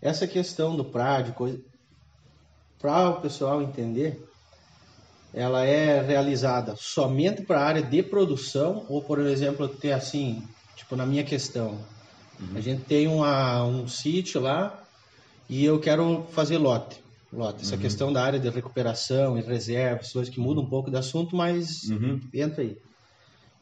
essa 0.00 0.26
questão 0.26 0.74
do 0.74 0.84
PRAD, 0.84 1.34
para 2.78 3.10
o 3.10 3.20
pessoal 3.20 3.62
entender, 3.62 4.28
ela 5.32 5.64
é 5.64 6.02
realizada 6.02 6.74
somente 6.76 7.42
para 7.42 7.60
a 7.60 7.64
área 7.64 7.82
de 7.82 8.02
produção 8.02 8.84
ou, 8.88 9.00
por 9.00 9.20
exemplo, 9.20 9.68
ter 9.68 9.92
assim, 9.92 10.42
tipo 10.76 10.96
na 10.96 11.06
minha 11.06 11.24
questão, 11.24 11.78
uhum. 12.40 12.56
a 12.56 12.60
gente 12.60 12.82
tem 12.84 13.06
uma, 13.06 13.64
um 13.64 13.86
sítio 13.86 14.40
lá 14.40 14.82
e 15.48 15.64
eu 15.64 15.78
quero 15.78 16.26
fazer 16.32 16.58
lote. 16.58 17.00
Lote. 17.32 17.62
Essa 17.62 17.76
uhum. 17.76 17.80
questão 17.80 18.12
da 18.12 18.22
área 18.22 18.38
de 18.38 18.50
recuperação 18.50 19.38
e 19.38 19.40
reservas, 19.40 20.12
coisas 20.12 20.34
que 20.34 20.40
mudam 20.40 20.64
um 20.64 20.68
pouco 20.68 20.90
do 20.90 20.98
assunto, 20.98 21.34
mas 21.34 21.84
uhum. 21.84 22.20
entra 22.34 22.62
aí 22.62 22.76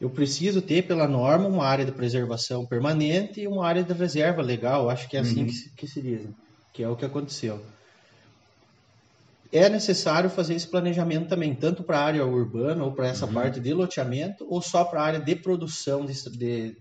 eu 0.01 0.09
preciso 0.09 0.63
ter 0.63 0.87
pela 0.87 1.07
norma 1.07 1.47
uma 1.47 1.63
área 1.63 1.85
de 1.85 1.91
preservação 1.91 2.65
permanente 2.65 3.39
e 3.39 3.47
uma 3.47 3.67
área 3.67 3.83
de 3.83 3.93
reserva 3.93 4.41
legal. 4.41 4.89
Acho 4.89 5.07
que 5.07 5.15
é 5.15 5.19
assim 5.19 5.41
uhum. 5.41 5.45
que, 5.45 5.53
se, 5.53 5.69
que 5.75 5.87
se 5.87 6.01
diz, 6.01 6.27
que 6.73 6.81
é 6.81 6.89
o 6.89 6.95
que 6.95 7.05
aconteceu. 7.05 7.63
É 9.53 9.69
necessário 9.69 10.27
fazer 10.27 10.55
esse 10.55 10.65
planejamento 10.65 11.27
também, 11.27 11.53
tanto 11.53 11.83
para 11.83 11.99
a 11.99 12.03
área 12.03 12.25
urbana 12.25 12.83
ou 12.83 12.93
para 12.93 13.09
essa 13.09 13.27
uhum. 13.27 13.33
parte 13.33 13.59
de 13.59 13.73
loteamento, 13.75 14.43
ou 14.49 14.59
só 14.59 14.83
para 14.83 15.01
a 15.01 15.05
área 15.05 15.19
de 15.19 15.35
produção 15.35 16.03
de, 16.03 16.13
de, 16.31 16.77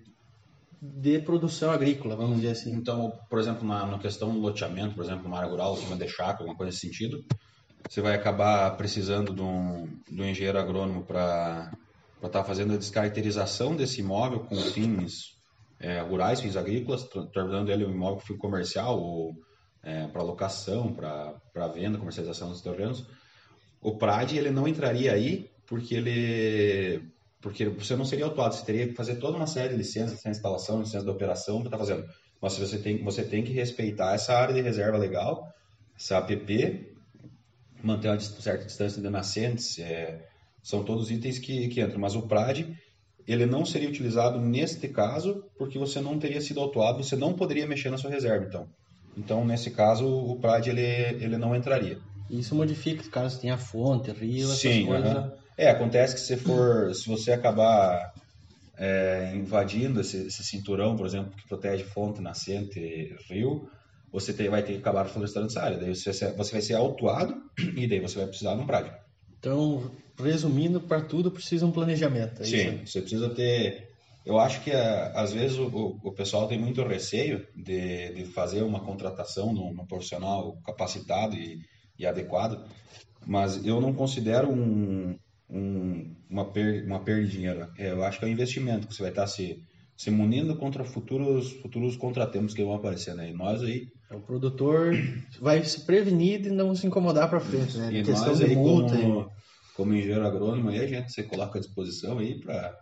de, 0.80 1.18
produção 1.18 1.70
agrícola, 1.70 2.16
vamos 2.16 2.36
dizer 2.36 2.52
assim. 2.52 2.72
Então, 2.72 3.12
por 3.28 3.38
exemplo, 3.38 3.68
na, 3.68 3.84
na 3.84 3.98
questão 3.98 4.32
do 4.32 4.40
loteamento, 4.40 4.94
por 4.94 5.04
exemplo, 5.04 5.26
uma 5.26 5.36
área 5.36 5.50
rural, 5.50 5.74
uma 5.74 5.96
de 5.96 6.08
chácara, 6.08 6.38
alguma 6.38 6.56
coisa 6.56 6.70
nesse 6.70 6.86
sentido, 6.86 7.22
você 7.86 8.00
vai 8.00 8.14
acabar 8.14 8.70
precisando 8.78 9.34
de 9.34 9.42
um, 9.42 9.88
de 10.10 10.22
um 10.22 10.24
engenheiro 10.24 10.58
agrônomo 10.58 11.02
para 11.02 11.70
para 12.20 12.28
estar 12.28 12.40
tá 12.40 12.44
fazendo 12.44 12.74
a 12.74 12.76
descaracterização 12.76 13.74
desse 13.74 14.00
imóvel 14.00 14.40
com 14.40 14.54
fins 14.56 15.40
é, 15.80 16.00
rurais, 16.00 16.40
fins 16.40 16.56
agrícolas, 16.56 17.02
tornando 17.32 17.72
ele 17.72 17.84
um 17.84 17.90
imóvel 17.90 18.20
fim 18.20 18.36
comercial 18.36 19.00
ou 19.00 19.34
é, 19.82 20.06
para 20.06 20.22
locação, 20.22 20.92
para 20.92 21.68
venda, 21.68 21.98
comercialização 21.98 22.50
dos 22.50 22.60
terrenos. 22.60 23.06
O 23.80 23.96
PRAD 23.96 24.36
ele 24.36 24.50
não 24.50 24.68
entraria 24.68 25.12
aí 25.12 25.50
porque 25.66 25.94
ele 25.94 27.10
porque 27.40 27.66
você 27.70 27.96
não 27.96 28.04
seria 28.04 28.26
autuado, 28.26 28.54
você 28.54 28.66
teria 28.66 28.86
que 28.86 28.94
fazer 28.94 29.16
toda 29.16 29.38
uma 29.38 29.46
série 29.46 29.70
de 29.70 29.76
licenças, 29.76 30.10
licença 30.10 30.28
de 30.28 30.36
instalação, 30.36 30.80
licença 30.80 31.04
de 31.04 31.10
operação 31.10 31.62
para 31.62 31.68
estar 31.68 31.78
tá 31.78 31.84
fazendo. 31.84 32.06
mas 32.38 32.58
você 32.58 32.76
tem, 32.76 33.02
você 33.02 33.22
tem 33.24 33.42
que 33.42 33.50
respeitar 33.50 34.14
essa 34.14 34.34
área 34.34 34.54
de 34.54 34.60
reserva 34.60 34.98
legal, 34.98 35.50
essa 35.96 36.18
APP, 36.18 36.94
manter 37.82 38.08
uma 38.08 38.20
certa 38.20 38.66
distância 38.66 39.00
de 39.00 39.08
nascentes, 39.08 39.78
é, 39.78 40.28
são 40.62 40.84
todos 40.84 41.10
itens 41.10 41.38
que, 41.38 41.68
que 41.68 41.80
entram. 41.80 42.00
Mas 42.00 42.14
o 42.14 42.26
PRAD, 42.26 42.66
ele 43.26 43.46
não 43.46 43.64
seria 43.64 43.88
utilizado 43.88 44.40
neste 44.40 44.88
caso, 44.88 45.42
porque 45.58 45.78
você 45.78 46.00
não 46.00 46.18
teria 46.18 46.40
sido 46.40 46.60
autuado, 46.60 47.02
você 47.02 47.16
não 47.16 47.34
poderia 47.34 47.66
mexer 47.66 47.90
na 47.90 47.98
sua 47.98 48.10
reserva, 48.10 48.46
então. 48.46 48.66
Então, 49.16 49.44
nesse 49.44 49.70
caso, 49.70 50.06
o 50.06 50.38
PRAD, 50.40 50.70
ele, 50.70 50.80
ele 51.24 51.36
não 51.36 51.54
entraria. 51.54 51.98
Isso 52.30 52.54
modifica 52.54 53.08
caso 53.10 53.40
tenha 53.40 53.58
fonte, 53.58 54.10
rio, 54.12 54.44
essas 54.44 54.58
Sim, 54.60 54.86
coisas. 54.86 55.10
aham. 55.10 55.32
É, 55.58 55.68
acontece 55.68 56.14
que 56.14 56.20
se 56.20 56.36
for, 56.36 56.94
se 56.94 57.08
você 57.08 57.32
acabar 57.32 58.00
é, 58.78 59.32
invadindo 59.34 60.00
esse, 60.00 60.26
esse 60.26 60.42
cinturão, 60.44 60.96
por 60.96 61.06
exemplo, 61.06 61.32
que 61.32 61.46
protege 61.48 61.84
fonte, 61.84 62.20
nascente, 62.22 62.80
rio, 63.28 63.68
você 64.12 64.32
tem- 64.32 64.48
vai 64.48 64.62
ter 64.62 64.72
que 64.74 64.78
acabar 64.78 65.04
florestando 65.06 65.46
essa 65.46 65.62
área. 65.62 65.78
Daí 65.78 65.94
você, 65.94 66.12
você 66.12 66.52
vai 66.52 66.62
ser 66.62 66.74
autuado 66.74 67.34
e 67.76 67.86
daí 67.86 68.00
você 68.00 68.16
vai 68.18 68.26
precisar 68.28 68.54
de 68.54 68.60
um 68.62 68.66
prádio. 68.66 68.92
Então, 69.38 69.90
resumindo, 70.22 70.80
para 70.80 71.00
tudo 71.00 71.30
precisa 71.30 71.66
um 71.66 71.72
planejamento. 71.72 72.42
é 72.42 72.46
isso? 72.48 72.56
Sim, 72.56 72.86
você 72.86 73.00
precisa 73.00 73.28
ter. 73.30 73.88
Eu 74.24 74.38
acho 74.38 74.62
que 74.62 74.70
ah, 74.70 75.12
às 75.16 75.32
vezes 75.32 75.56
o, 75.58 75.66
o- 75.66 75.98
pessoal 76.12 76.46
tem 76.46 76.58
muito 76.58 76.82
receio 76.82 77.46
de, 77.56 78.12
de 78.14 78.24
fazer 78.26 78.62
uma 78.62 78.80
contratação 78.80 79.52
num, 79.52 79.74
profissional 79.86 80.56
capacitado 80.64 81.34
e, 81.34 81.58
e 81.98 82.06
adequado, 82.06 82.62
mas 83.26 83.64
eu 83.64 83.80
não 83.80 83.92
considero 83.94 84.48
um, 84.50 85.16
um- 85.48 86.14
uma, 86.28 86.44
per, 86.44 86.84
uma 86.86 87.00
perda 87.00 87.24
de 87.24 87.30
dinheiro. 87.32 87.66
É, 87.78 87.90
Eu 87.92 88.04
acho 88.04 88.18
que 88.18 88.24
é 88.24 88.28
um 88.28 88.32
investimento 88.32 88.86
que 88.86 88.94
você 88.94 89.02
vai 89.02 89.10
estar 89.10 89.26
se, 89.26 89.56
se 89.96 90.10
munindo 90.10 90.54
contra 90.56 90.84
futuros, 90.84 91.52
futuros 91.62 91.96
contratempos 91.96 92.54
que 92.54 92.62
vão 92.62 92.74
aparecendo 92.74 93.20
aí. 93.20 93.32
Nós 93.32 93.62
aí, 93.62 93.86
O 94.10 94.20
produtor 94.20 94.92
vai 95.40 95.64
se 95.64 95.80
prevenir 95.86 96.42
de 96.42 96.50
não 96.50 96.74
se 96.74 96.86
incomodar 96.86 97.28
para 97.30 97.40
frente, 97.40 97.76
né? 97.78 97.88
e 97.92 98.02
questão 98.02 98.28
nós 98.28 98.38
de 98.38 98.54
multa. 98.54 98.96
como, 98.96 99.30
como 99.80 99.94
engenheiro 99.94 100.26
agrônomo, 100.26 100.68
aí 100.68 100.78
a 100.80 100.86
gente 100.86 101.10
se 101.10 101.22
coloca 101.22 101.58
à 101.58 101.60
disposição 101.60 102.18
aí 102.18 102.38
para 102.38 102.76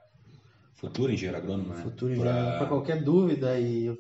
futuro 0.75 1.13
engenheiro 1.13 1.39
agrônomo, 1.39 1.73
né? 1.73 1.83
futuro 1.83 2.17
para 2.17 2.67
qualquer 2.67 3.03
dúvida 3.05 3.57
e, 3.59 3.97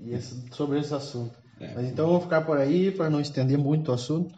e 0.00 0.12
esse- 0.12 0.44
sobre 0.50 0.80
esse 0.80 0.92
assunto. 0.92 1.38
É. 1.60 1.72
Mas 1.72 1.86
então 1.86 2.08
vamos 2.08 2.24
ficar 2.24 2.40
por 2.42 2.58
aí 2.58 2.90
para 2.90 3.08
não 3.08 3.20
estender 3.20 3.56
muito 3.56 3.92
o 3.92 3.94
assunto. 3.94 4.36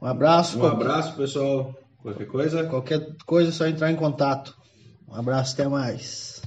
Um 0.00 0.06
abraço. 0.06 0.56
Um 0.56 0.60
qualquer- 0.60 0.76
abraço, 0.86 1.16
pessoal. 1.16 1.72
Qualquer 1.98 2.26
coisa, 2.26 2.64
Qualquer 2.64 3.16
coisa 3.24 3.50
é 3.50 3.52
só 3.52 3.64
entrar 3.68 3.92
em 3.92 3.96
contato. 3.96 4.56
Um 5.08 5.14
abraço, 5.14 5.54
até 5.54 5.68
mais. 5.68 6.41